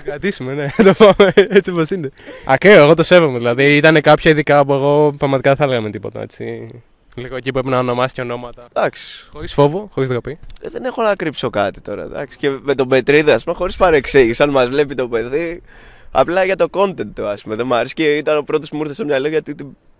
[0.05, 2.11] Κρατήσουμε, ναι, το πάμε έτσι όπως είναι.
[2.47, 3.39] Ακραίο, εγώ το σέβομαι.
[3.39, 6.21] Δηλαδή ήταν κάποια ειδικά που εγώ πραγματικά δεν θα έλεγα με τίποτα.
[6.21, 6.69] Έτσι.
[7.15, 8.67] Λίγο εκεί πρέπει να ονομάσει και ονόματα.
[8.73, 9.29] Εντάξει.
[9.33, 10.39] Χωρίς φόβο, χωρίς ντροπή.
[10.61, 12.03] Ε, δεν έχω να κρύψω κάτι τώρα.
[12.03, 12.37] Εντάξει.
[12.37, 14.43] Και με τον Πετρίδα, ας πούμε, χωρίς παρεξήγηση.
[14.43, 15.63] Αν μας βλέπει το παιδί,
[16.11, 17.55] απλά για το content του, ας πούμε.
[17.55, 19.55] Δεν μου άρεσε και ήταν ο πρώτος που μου ήρθε στο μυαλό γιατί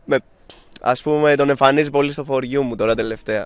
[0.05, 0.19] με,
[0.81, 3.45] ας πούμε, τον εμφανίζει πολύ στο φοριού μου τώρα τελευταία.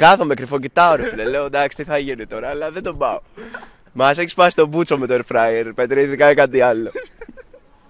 [0.00, 1.24] Κάθομαι κρυφό, κοιτάω ρε φίλε.
[1.24, 3.20] Λέω εντάξει, τι θα γίνει τώρα, αλλά δεν τον πάω.
[3.92, 5.70] Μας έχεις σπάσει τον μπούτσο με το air fryer.
[5.74, 6.90] Πετρίδη κάνει κάτι άλλο.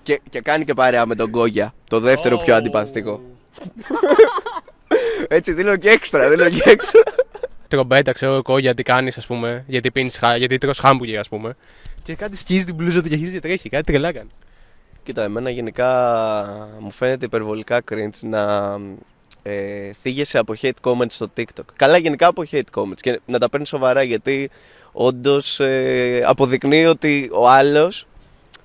[0.03, 1.75] και, και κάνει και παρέα με τον Κόγια.
[1.89, 3.21] Το δεύτερο πιο αντιπαθητικό.
[5.29, 7.03] Έτσι δίνω και έξτρα, δίνω και έξτρα.
[7.69, 11.57] Τρομπέτα, ξέρω εγώ γιατί κάνεις, ας πούμε, γιατί πίνεις γιατί τρως χάμπουργκερ, ας πούμε.
[12.03, 14.31] Και κάτι σκίζει την μπλούζα του και αρχίζει και τρέχει, κάτι τρελά κάνει.
[15.03, 15.89] Κοίτα, εμένα γενικά
[16.79, 18.77] μου φαίνεται υπερβολικά cringe να
[19.43, 21.65] ε, θίγεσαι από hate comments στο TikTok.
[21.77, 24.51] Καλά, γενικά από hate comments και να τα παίρνει σοβαρά γιατί
[24.93, 28.07] όντως ε, αποδεικνύει ότι ο άλλος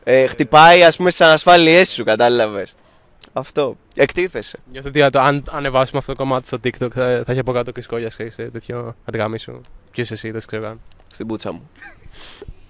[0.04, 2.76] ε, χτυπάει ας πούμε στι ανασφάλειέ σου, κατάλαβες.
[3.34, 3.78] Αυτό.
[3.96, 4.58] Εκτίθεσαι.
[4.72, 7.82] Νιώθω ότι αν ανεβάσουμε αυτό το κομμάτι στο TikTok θα, θα έχει από κάτω και
[7.82, 9.62] σκόλια σε τέτοιο αντιγάμι σου.
[9.92, 10.82] Ποιο εσύ, δεν ξέρω αν.
[11.08, 11.70] Στην πούτσα μου.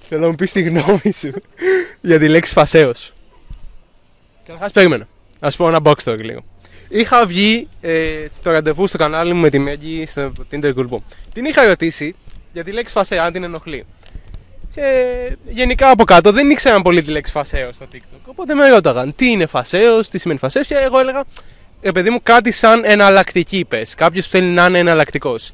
[0.07, 1.31] Θέλω να μου πεις τη γνώμη σου
[2.01, 2.91] για τη λέξη φασαίο.
[4.45, 5.07] Καταρχάς περίμενα.
[5.39, 6.43] Α πω ένα box talk λίγο.
[6.89, 10.97] Είχα βγει ε, το ραντεβού στο κανάλι μου με τη Μέγκη στο Tinder Group.
[11.33, 12.15] Την είχα ρωτήσει
[12.53, 13.85] για τη λέξη φασαίο, αν την ενοχλεί.
[14.73, 18.19] Και γενικά από κάτω δεν ήξεραν πολύ τη λέξη φασαίο στο TikTok.
[18.25, 21.23] Οπότε με ρώταγαν τι είναι φασαίο, τι σημαίνει φασαίο και εγώ έλεγα
[21.81, 23.95] ε, παιδί μου κάτι σαν εναλλακτική πες.
[23.95, 25.51] Κάποιος που θέλει να είναι εναλλακτικός.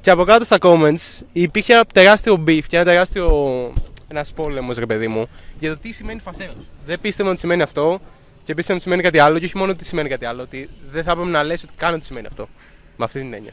[0.00, 3.72] Και από κάτω στα comments υπήρχε ένα τεράστιο beef και ένα τεράστιο.
[4.08, 6.52] ένας πόλεμος, ρε παιδί μου, για το τι σημαίνει φασαίο.
[6.86, 8.00] Δεν πίστευα ότι σημαίνει αυτό
[8.44, 9.38] και πίστευα ότι σημαίνει κάτι άλλο.
[9.38, 11.98] Και όχι μόνο ότι σημαίνει κάτι άλλο, ότι δεν θα έπρεπε να λες ότι κάνω
[11.98, 12.48] τι σημαίνει αυτό.
[12.96, 13.52] Με αυτή την έννοια.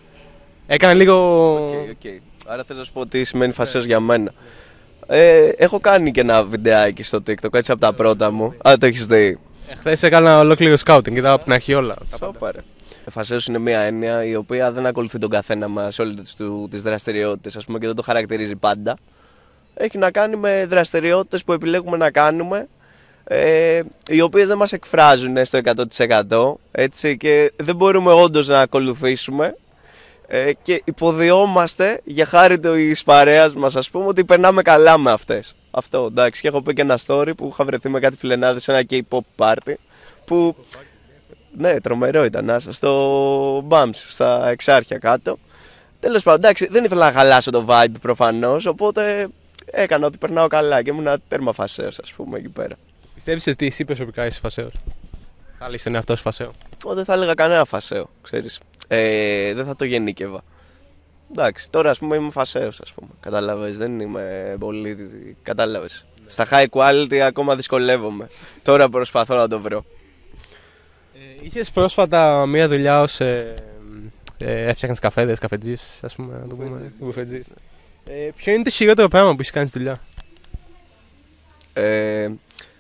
[0.68, 1.70] Έκανε λίγο.
[1.70, 2.20] Okay, okay.
[2.46, 4.34] Άρα θες να σου πω τι σημαίνει φασαίο για μένα.
[5.08, 8.54] Ε, έχω κάνει και ένα βιντεάκι στο TikTok, έτσι από τα πρώτα μου.
[8.64, 9.40] Αν το έχεις δει.
[9.70, 11.96] Εχθές έκανα ολόκληρο scouting, είδα από την αρχή όλα.
[12.18, 12.60] Σόπαρε.
[13.10, 16.14] Φασέω είναι μια έννοια η οποία δεν ακολουθεί τον καθένα μας σε όλε
[16.70, 18.98] τι δραστηριότητε, ας πούμε, και δεν το χαρακτηρίζει πάντα.
[19.74, 22.68] Έχει να κάνει με δραστηριότητες που επιλέγουμε να κάνουμε,
[23.24, 25.60] ε, οι οποίες δεν μας εκφράζουν στο
[26.28, 29.56] 100% έτσι, και δεν μπορούμε όντως να ακολουθήσουμε
[30.28, 35.56] ε, και υποδιόμαστε για χάρη τη παρέας μας, ας πούμε, ότι περνάμε καλά με αυτές.
[35.72, 36.42] Αυτό εντάξει.
[36.42, 39.20] Και έχω πει και ένα story που είχα βρεθεί με κάτι φιλενάδες σε ένα K-pop
[39.36, 39.74] party.
[40.26, 40.56] Που.
[41.58, 42.50] Ναι, τρομερό ήταν.
[42.50, 45.38] Άσα, στο Bams, στα εξάρχεια κάτω.
[46.00, 48.66] Τέλος πάντων, εντάξει, δεν ήθελα να χαλάσω το vibe προφανώς.
[48.66, 49.28] Οπότε
[49.66, 52.76] έκανα ότι περνάω καλά και ήμουν τέρμα φασαίο, ας πούμε, εκεί πέρα.
[53.24, 54.72] Πιστεύεις ότι εσύ προσωπικά είσαι φασαίο.
[55.58, 56.52] Θα λύσει τον εαυτό σου φασαίο.
[56.88, 58.60] δεν θα έλεγα κανένα φασαίο, ξέρεις.
[58.88, 60.44] Ε, δεν θα το γεννήκευα.
[61.32, 63.10] εντάξει, τώρα ας πούμε είμαι φασαίο, ας πούμε.
[63.20, 64.98] Κατάλαβες, δεν είμαι πολύ.
[65.44, 66.06] Κατάλαβες.
[66.28, 68.28] Στα high quality ακόμα δυσκολεύομαι.
[68.64, 69.86] Τώρα προσπαθώ να το βρω.
[71.14, 73.20] Ε, Είχες πρόσφατα μία δουλειά ως.
[73.20, 73.54] Ε,
[74.38, 76.38] ε, έφτιαχνες καφέδες, καφετζής, ας πούμε.
[76.42, 76.94] Να το πούμε.
[77.00, 77.48] Μπουφετζής.
[78.06, 79.98] Ε, ποιο είναι το χειρότερο πράγμα που έχεις κάνει στη δουλειά;
[81.74, 82.30] Ε,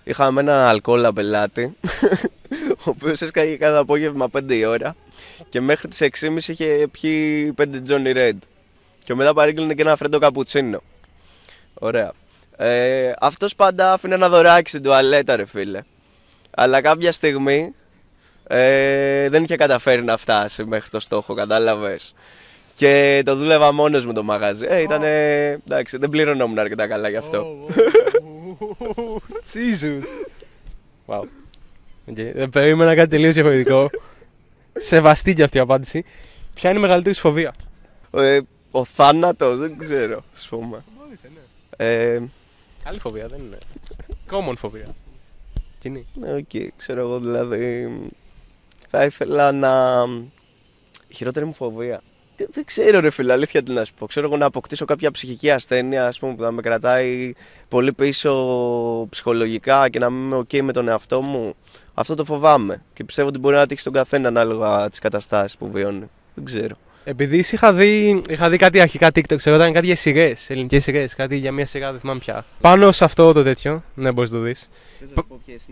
[0.03, 1.75] είχαμε ένα αλκοόλα πελάτη,
[2.69, 4.95] ο οποίος έσκαγε κάθε απόγευμα 5 η ώρα
[5.49, 8.37] και μέχρι τις 6.30 είχε πιει 5 Johnny Red.
[9.03, 10.81] Και μετά παρήγγειλε και ένα φρέντο καπουτσίνο.
[11.73, 12.11] Ωραία.
[12.57, 15.81] Ε, Αυτός πάντα άφηνε ένα δωράκι στην τουαλέτα, ρε φίλε.
[16.51, 17.73] Αλλά κάποια στιγμή
[18.47, 22.13] ε, δεν είχε καταφέρει να φτάσει μέχρι το στόχο, κατάλαβες.
[22.75, 24.65] Και το δούλευα μόνος με το μαγαζί.
[24.69, 25.03] Ε, ήταν.
[25.03, 27.55] εντάξει, δεν πληρωνόμουν αρκετά καλά γι' αυτό.
[29.53, 30.03] Jesus.
[31.05, 31.21] Wow.
[32.07, 32.31] Okay.
[32.33, 33.89] Δεν περίμενα κάτι τελείως διαφορετικό.
[34.79, 36.03] Σεβαστή και αυτή η απάντηση.
[36.53, 37.53] Ποια είναι η μεγαλύτερη σου φοβία;
[38.11, 38.39] Ε,
[38.71, 40.83] ο θάνατος, δεν ξέρω, ας πούμε.
[41.77, 42.19] Ε,
[42.83, 43.57] Καλή φοβία, δεν είναι.
[44.29, 44.95] Common φοβία.
[45.79, 46.05] Κοινή.
[46.13, 47.89] ναι, οκ, ξέρω εγώ δηλαδή.
[48.87, 50.03] Θα ήθελα να.
[51.07, 52.01] Η χειρότερη μου φοβία.
[52.41, 54.06] Δεν- Δεν ξέρω, ρε φίλε, αλήθεια τι να σου πω.
[54.08, 57.34] Ξέρω εγώ να αποκτήσω κάποια ψυχική ασθένεια, ας πούμε, που θα με κρατάει
[57.67, 58.32] πολύ πίσω
[59.10, 61.54] ψυχολογικά και να μην είμαι οκ με τον εαυτό μου.
[61.93, 62.82] Αυτό το φοβάμαι.
[62.93, 66.10] Και πιστεύω ότι μπορεί να τύχει στον καθένα ανάλογα τις καταστάσεις που βιώνει.
[66.36, 66.75] Δεν ξέρω.
[67.04, 70.84] Επειδή σε είχα δει, είχα δει κάτι αρχικά TikTok, ξέρω ήταν κάτι για σειρές, ελληνικές
[70.84, 72.45] σειρές, κάτι για μια σειρά, δεν θυμάμαι πια.
[72.62, 74.69] Πάνω σε αυτό το τέτοιο, ναι, μπορείς να το δεις.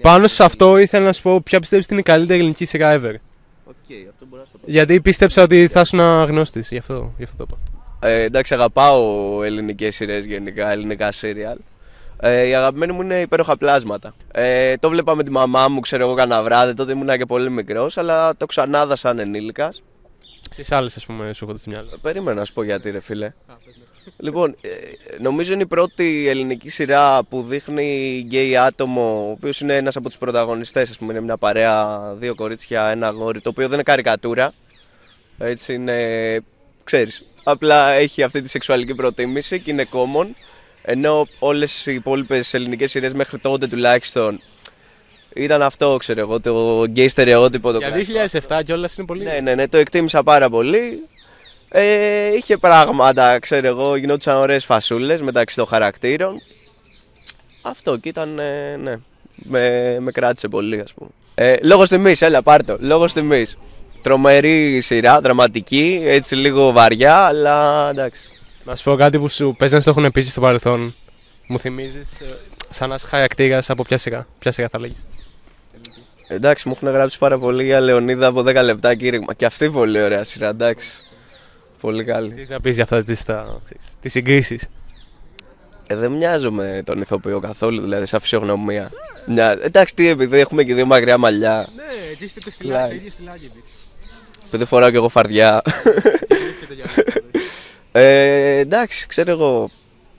[0.02, 3.00] Πάνω σε αυτό ήθελα να σου πω ποια πιστεύεις ότι είναι η καλύτερη ελληνική σειρά
[3.02, 3.14] ever.
[4.10, 7.46] Αυτό μπορώ να το Γιατί πίστεψα ότι θα ήσουν αγνώστης, γι' αυτό, γι' αυτό το
[7.50, 7.80] είπα.
[8.08, 11.58] Ε, εντάξει, αγαπάω ελληνικές σειρές γενικά, ελληνικά σύριαλ.
[12.22, 14.14] Ε, η αγαπημένη μου είναι υπέροχα πλάσματα.
[14.32, 16.74] Ε, το βλέπα με τη μαμά μου, ξέρω εγώ, κανένα βράδυ.
[16.74, 19.82] Τότε ήμουν και πολύ μικρός, αλλά το ξανάδα σαν ενήλικας.
[20.56, 21.90] Ποιε άλλες, ας πούμε, σου έρχονται στη μυαλό.
[22.02, 23.34] Περίμενα να σου πω γιατί, ρε φίλε.
[24.18, 24.70] Λοιπόν, ε,
[25.20, 30.08] νομίζω είναι η πρώτη ελληνική σειρά που δείχνει γκέι άτομο, ο οποίος είναι ένας από
[30.08, 30.92] τους πρωταγωνιστές.
[30.92, 34.54] Α πούμε, είναι μια παρέα, δύο κορίτσια, ένα αγόρι, το οποίο δεν είναι καρικατούρα.
[35.38, 36.40] Έτσι είναι.
[36.84, 37.26] ξέρεις.
[37.44, 40.28] Απλά έχει αυτή τη σεξουαλική προτίμηση και είναι common.
[40.82, 44.40] Ενώ όλες οι υπόλοιπες ελληνικές σειρές μέχρι τότε τουλάχιστον
[45.36, 47.72] ήταν αυτό, ξέρω εγώ, το γκέι στερεότυπο.
[47.72, 48.46] Το Για κλασικό.
[48.58, 49.24] 2007 κιόλας είναι πολύ.
[49.24, 51.08] Ναι, ναι, ναι, το εκτίμησα πάρα πολύ.
[51.72, 56.42] Ε, είχε πράγματα, ξέρω εγώ, γινόντουσαν ωραίες φασούλες μεταξύ των χαρακτήρων.
[57.62, 58.96] Αυτό και ήταν, ε, ναι,
[59.36, 61.10] με, με κράτησε πολύ ας πούμε.
[61.36, 63.58] Ε, λόγος τιμής, έλα πάρ' το, λόγος τιμής.
[64.02, 68.22] Τρομερή σειρά, δραματική, έτσι λίγο βαριά, αλλά εντάξει.
[68.64, 70.96] Να σου πω κάτι που σου παίζει να στο έχουν πει στο παρελθόν.
[71.48, 72.10] Μου θυμίζεις
[72.70, 74.28] σαν να είσαι χαρακτήρα από ποια σειρά.
[74.40, 75.08] Ποια σειρά θα λέγεις;
[76.28, 79.34] Εντάξει, μου έχουν γράψει πάρα πολύ για Λεωνίδα από 10 λεπτά κήρυγμα.
[79.34, 81.04] Και αυτή πολύ ωραία σειρά, εντάξει.
[81.82, 82.34] Πολύ καλή.
[82.34, 83.04] Τι να πεις για αυτά
[84.00, 84.68] τι συγκρίσεις;
[85.88, 88.92] Ε, δεν μοιάζω με τον ηθοποιό καθόλου, δηλαδή, σαν φυσιογνωμία.
[89.28, 89.58] Μια...
[89.62, 91.68] Εντάξει, τι, επειδή έχουμε και δύο μακριά μαλλιά.
[91.76, 91.84] Ναι,
[92.18, 93.60] και είστε το στυλάκι, ίδιο στυλάκι τη.
[94.48, 95.62] Επειδή φοράω και εγώ φαρδιά.
[97.92, 99.70] ε, εντάξει, ξέρω εγώ.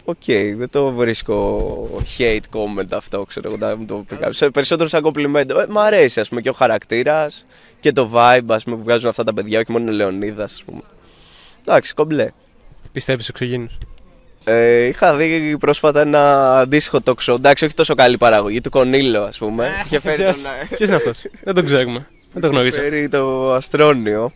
[0.04, 0.24] Οκ,
[0.56, 4.42] δεν το βρίσκω hate comment αυτό, ξέρω εγώ, να μου το πει κάποιος.
[4.42, 5.60] Ε, Περισσότερο σαν κομπλιμέντο.
[5.60, 7.46] Ε, μ' αρέσει, ας πούμε, και ο χαρακτήρας
[7.80, 10.64] και το vibe, ας πούμε, που βγάζουν αυτά τα παιδιά, όχι μόνο ο Λεωνίδας, ας
[10.64, 10.80] πούμε.
[11.70, 12.30] Εντάξει, κομπλέ.
[12.92, 13.68] Πιστεύεις εξωγήινους.
[14.44, 17.34] Ε, είχα δει πρόσφατα ένα αντίστοιχο talk show.
[17.34, 19.70] Εντάξει, όχι τόσο καλή παραγωγή, του Κονίλο, ας πούμε.
[19.84, 20.34] Είχε φέρει τον.
[20.68, 22.06] Ποιος είναι αυτός; Δεν τον ξέρουμε.
[22.32, 22.80] Δεν το γνωρίζω.
[22.80, 24.32] Φέρει τον Astronio.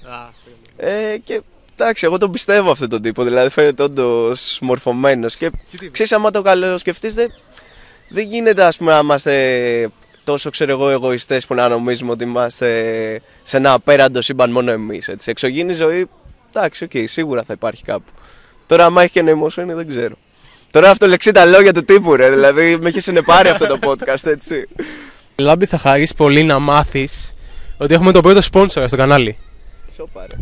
[0.77, 1.41] Ε, και
[1.77, 3.25] εντάξει, εγώ τον πιστεύω αυτόν τον τύπο.
[3.25, 5.37] Δηλαδή φαίνεται όντως μορφωμένος.
[5.37, 5.51] Και
[5.91, 7.33] ξέρεις, άμα το καλοσκεφτείς, δεν,
[8.09, 9.91] δεν γίνεται ας πούμε, να είμαστε
[10.25, 12.69] τόσο ξέρω εγώ εγωιστές που να νομίζουμε ότι είμαστε
[13.43, 15.09] σε ένα απέραντο σύμπαν μόνο εμείς.
[15.09, 15.31] Έτσι.
[15.31, 16.09] Εξωγήινη ζωή,
[16.55, 18.11] εντάξει, οκ, σίγουρα θα υπάρχει κάπου.
[18.67, 20.15] Τώρα, άμα έχει και νοημοσύνη, δεν ξέρω.
[20.71, 22.31] Τώρα αυτολεξεί τα λόγια του τύπου, ρε.
[22.31, 24.69] Δηλαδή, με έχει συνεπάρει αυτό το podcast, έτσι.
[25.37, 27.35] Λάμπη, θα χαρίσει πολύ να μάθεις
[27.77, 29.37] ότι έχουμε τον πρώτο sponsor στο κανάλι.
[29.95, 30.37] Σοπάρε.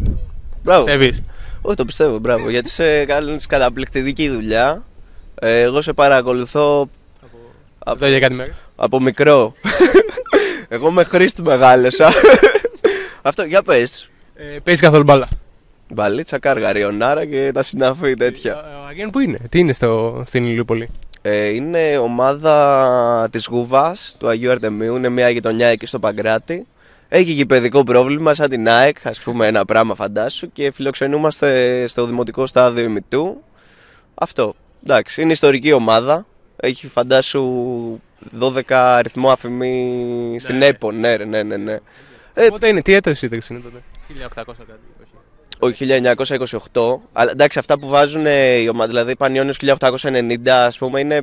[0.63, 0.85] Μπράβο.
[0.85, 1.23] Πιστεύεις;
[1.63, 2.51] Όχι, το πιστεύω, μπράβο.
[2.51, 4.83] Γιατί σε κάνει καταπληκτική δουλειά.
[5.35, 6.89] Ε, εγώ σε παρακολουθώ
[7.79, 8.53] Αυτό για κάτι μέρε.
[8.77, 9.53] από μικρό.
[10.69, 12.13] εγώ με χρήστη μεγάλωσα.
[13.23, 14.09] Αυτό, για πες.
[14.35, 15.29] Ε, Παίζει καθόλου μπάλα.
[15.93, 18.55] Μπαλίτσα, κάργα, ριονάρα και τα συναφή τέτοια.
[18.57, 20.89] Ο Αγέν που είναι, τι είναι στο, στην Ηλιούπολη.
[21.23, 26.67] Ε, είναι ομάδα της Γουβάς του Αγίου Αρτεμίου, είναι μια γειτονιά εκεί στο Παγκράτη.
[27.09, 32.47] Έχει γηπαιδικό πρόβλημα σαν την ΑΕΚ, ας πούμε ένα πράγμα φαντάσου και φιλοξενούμαστε στο δημοτικό
[32.47, 33.43] στάδιο ημιτού.
[34.15, 36.27] Αυτό, εντάξει, είναι ιστορική ομάδα,
[36.57, 37.43] έχει φαντάσου
[38.41, 40.67] 12 αριθμό αφημί στην Ναι.
[40.67, 41.79] ΕΠΟ, ναι ρε, ναι, ναι, ναι.
[42.35, 44.81] Ε, Πότε είναι, τι έτος σύνταξη είναι τότε; 1800 κάτι.
[45.63, 45.85] Όχι.
[45.85, 46.01] Όχι
[46.73, 46.99] 1928.
[47.13, 51.23] Αλλά εντάξει, αυτά που βάζουν ε, οι ομάδες, δηλαδή Πανιόνιος 1890, ας πούμε, είναι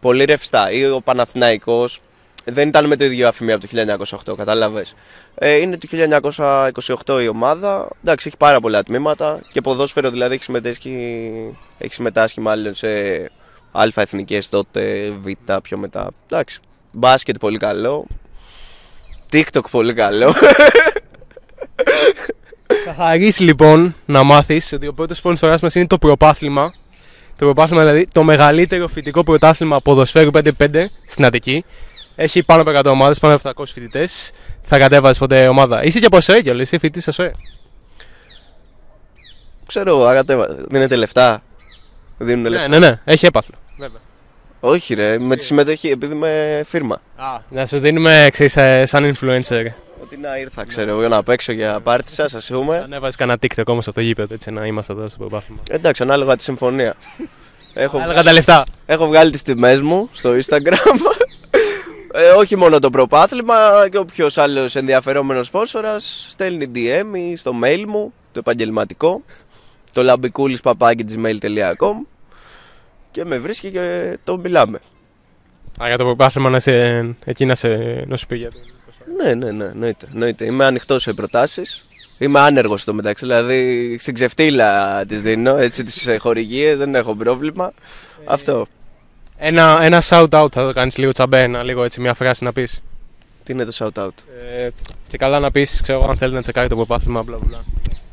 [0.00, 0.70] πολύ ρευστά.
[0.70, 2.00] Ή ο Παναθηναϊκός
[2.44, 3.96] δεν ήταν με το ίδιο αφημί από το
[4.32, 4.94] 1908, κατάλαβες.
[5.34, 5.88] Ε, είναι το
[7.06, 7.88] 1928 η ομάδα.
[8.02, 10.90] Εντάξει, έχει πάρα πολλά τμήματα και ποδόσφαιρο δηλαδή έχει συμμετάσχει,
[11.78, 12.88] έχει συμμετάσχει μάλλον σε
[13.72, 15.26] αλφα εθνικές τότε, β
[15.62, 16.10] πιο μετά.
[16.26, 16.60] Εντάξει,
[16.92, 18.06] μπάσκετ πολύ καλό.
[19.32, 20.34] TikTok πολύ καλό.
[22.84, 26.72] Θα χαρίσει λοιπόν να μάθεις ότι ο πρώτος σπόνσορά μας είναι το προπάθλημα.
[27.38, 31.64] Το προπάθλημα δηλαδή το μεγαλύτερο φοιτικό πρωτάθλημα ποδοσφαίρου 5-5 στην Αττική.
[32.16, 34.30] Έχει πάνω από 100 ομάδες, πάνω από 700 φοιτητές.
[34.62, 35.84] Θα κατέβαζες ποτέ ομάδα.
[35.84, 37.32] Είσαι και από ΣΟΕ κιόλα, είσαι φοιτητής στο ΣΟΕ.
[39.66, 40.46] Ξέρω, αγατέβα.
[40.68, 41.42] Δίνετε λεφτά.
[42.18, 42.68] Δίνουν Ναι, λεφτά.
[42.68, 43.54] ναι, ναι, έχει έπαθλο.
[43.78, 44.00] Βέβαια.
[44.60, 47.00] Όχι, ρε, με τη συμμετοχή, επειδή είμαι φίρμα.
[47.16, 49.64] Α, να σου δίνουμε ξέρεις, ε, σαν influencer.
[50.02, 52.78] Ότι να ήρθα, ξέρω εγώ, να παίξω για πάρτι σας, ας πούμε.
[52.78, 55.60] Ανέβαζες κανένα TikTok όμως από το γήπεδο έτσι να είμαστε εδώ στο προπάθλημα.
[55.70, 56.94] Εντάξει, ανάλογα τη συμφωνία.
[57.74, 58.66] Έχω, Έλεγα τα λεφτά.
[58.86, 60.96] έχω βγάλει τις τιμές μου στο Instagram.
[62.12, 63.54] Ε, όχι μόνο το προπάθλημα
[63.90, 69.22] και όποιο άλλος ενδιαφερόμενος σπόνσορας στέλνει DM ή στο mail μου, το επαγγελματικό,
[69.92, 71.94] το λαμπικούλης.gmail.com
[73.10, 74.78] και με βρίσκει και το μιλάμε.
[75.82, 77.68] Α, για το προπάθλημα να σε, εκεί να, σε,
[78.06, 78.58] να σου πει για το.
[79.16, 80.06] Ναι, ναι, ναι, εννοείται.
[80.12, 80.44] εννοείται.
[80.44, 81.86] Είμαι ανοιχτός σε προτάσεις.
[82.18, 83.24] Είμαι άνεργος στο μεταξύ.
[83.24, 87.72] Δηλαδή στην ξεφτύλα τις δίνω, έτσι τις χορηγίες, δεν έχω πρόβλημα.
[88.24, 88.66] Αυτό.
[89.38, 92.52] Ένα, ένα shout out θα το κάνεις λίγο τσαμπέ, ένα, λίγο έτσι μια φράση να
[92.52, 92.82] πεις.
[93.42, 94.08] Τι είναι το shout out;
[94.58, 94.68] Ε,
[95.08, 97.64] και καλά να πεις, ξέρω αν θέλει να τσεκάρει το προπάθλημα, μπλα μπλα.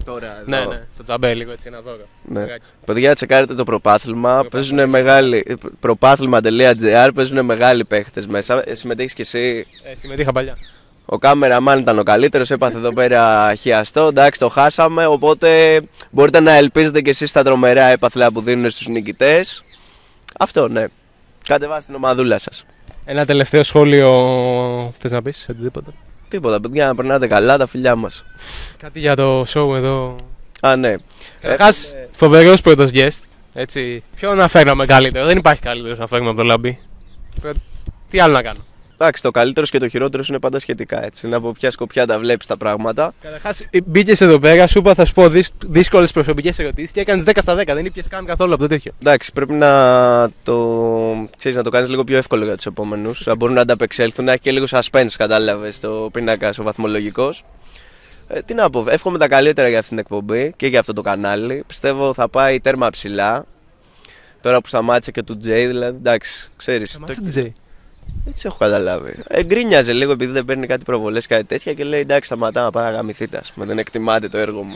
[0.06, 2.08] Τώρα, Ναι, ναι, στο τσαμπέ λίγο έτσι ένα δώρο.
[2.24, 2.42] Ναι.
[2.42, 2.64] Λιγάκι.
[2.86, 4.46] Παιδιά, τσεκάρετε το προπάθλημα.
[4.52, 5.58] Παίζουν μεγάλοι.
[5.80, 8.62] Προπάθλημα.gr παίζουν μεγάλοι παίχτες μέσα.
[8.66, 9.66] Ε, Συμμετέχεις κι εσύ.
[9.84, 10.58] Ε, συμμετείχα παλιά.
[11.06, 12.52] Ο κάμεραμαν ήταν ο καλύτερος.
[12.52, 14.02] Έπαθε εδώ πέρα χιαστό.
[14.08, 15.06] Εντάξει, το χάσαμε.
[15.06, 19.64] Οπότε μπορείτε να ελπίζετε κι εσείς στα τρομερά έπαθλα που δίνουν στους νικητές.
[20.40, 20.86] Αυτό, ναι.
[21.48, 22.66] Κατεβάστε την ομαδούλα σας.
[23.06, 24.10] Ένα τελευταίο σχόλιο.
[25.00, 25.92] Θες να πεις οτιδήποτε;
[26.28, 28.26] Τίποτα, παιδιά, να περνάτε καλά τα φιλιά μας.
[28.78, 30.16] Κάτι για το show εδώ.
[30.62, 30.96] Α, ναι.
[31.42, 33.20] Καταρχάς, Έχουμε- φοβερός πρώτος guest.
[33.54, 34.04] Έτσι.
[34.16, 36.80] Ποιο να φέρναμε καλύτερο; Δεν υπάρχει καλύτερος να φέρουμε από το λαμπί.
[37.42, 37.56] Πρέ-
[38.10, 38.60] Τι άλλο να κάνω;
[39.04, 41.28] Εντάξει, το καλύτερο και το χειρότερο είναι πάντα σχετικά έτσι.
[41.28, 43.14] Να από ποια σκοπιά τα βλέπεις τα πράγματα.
[43.22, 45.30] Καταρχάς, μπήκες εδώ πέρα, σου είπα θα σου πω
[45.68, 47.64] δύσκολες προσωπικές ερωτήσεις και έκανες 10 στα 10.
[47.66, 48.92] Δεν ήπιες καν καθόλου από το τέτοιο.
[49.00, 53.26] Εντάξει, πρέπει να το, ξέρεις, να το κάνεις λίγο πιο εύκολο για τους επόμενους.
[53.26, 57.44] Να μπορούν να ανταπεξέλθουν, να έχει και λίγο suspense, κατάλαβες, το πίνακα ο βαθμολογικός.
[58.28, 61.02] Ε, τι να πω, εύχομαι τα καλύτερα για αυτήν την εκπομπή και για αυτό το
[61.02, 61.64] κανάλι.
[61.68, 63.46] Πιστεύω θα πάει τέρμα ψηλά.
[64.42, 66.90] Τώρα που σταμάτησε και του Τζέι, δηλαδή, εντάξει, ξέρεις.
[66.92, 67.56] Σταμάτησε το- τον Τζέι.
[68.28, 69.16] Έτσι έχω καταλάβει.
[69.28, 72.86] Εγκρίνιαζε λίγο επειδή δεν παίρνει κάτι προβολές κάτι τέτοια και λέει εντάξει, σταματά να πάει
[72.86, 74.76] να γαμηθείτε, ας πούμε, δεν εκτιμάται το έργο μου.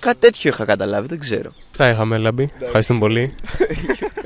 [0.00, 1.52] Κάτι τέτοιο είχα καταλάβει, δεν ξέρω.
[1.70, 2.48] Αυτά είχαμε, Λαμπή.
[2.60, 3.34] Ευχαριστούμε πολύ.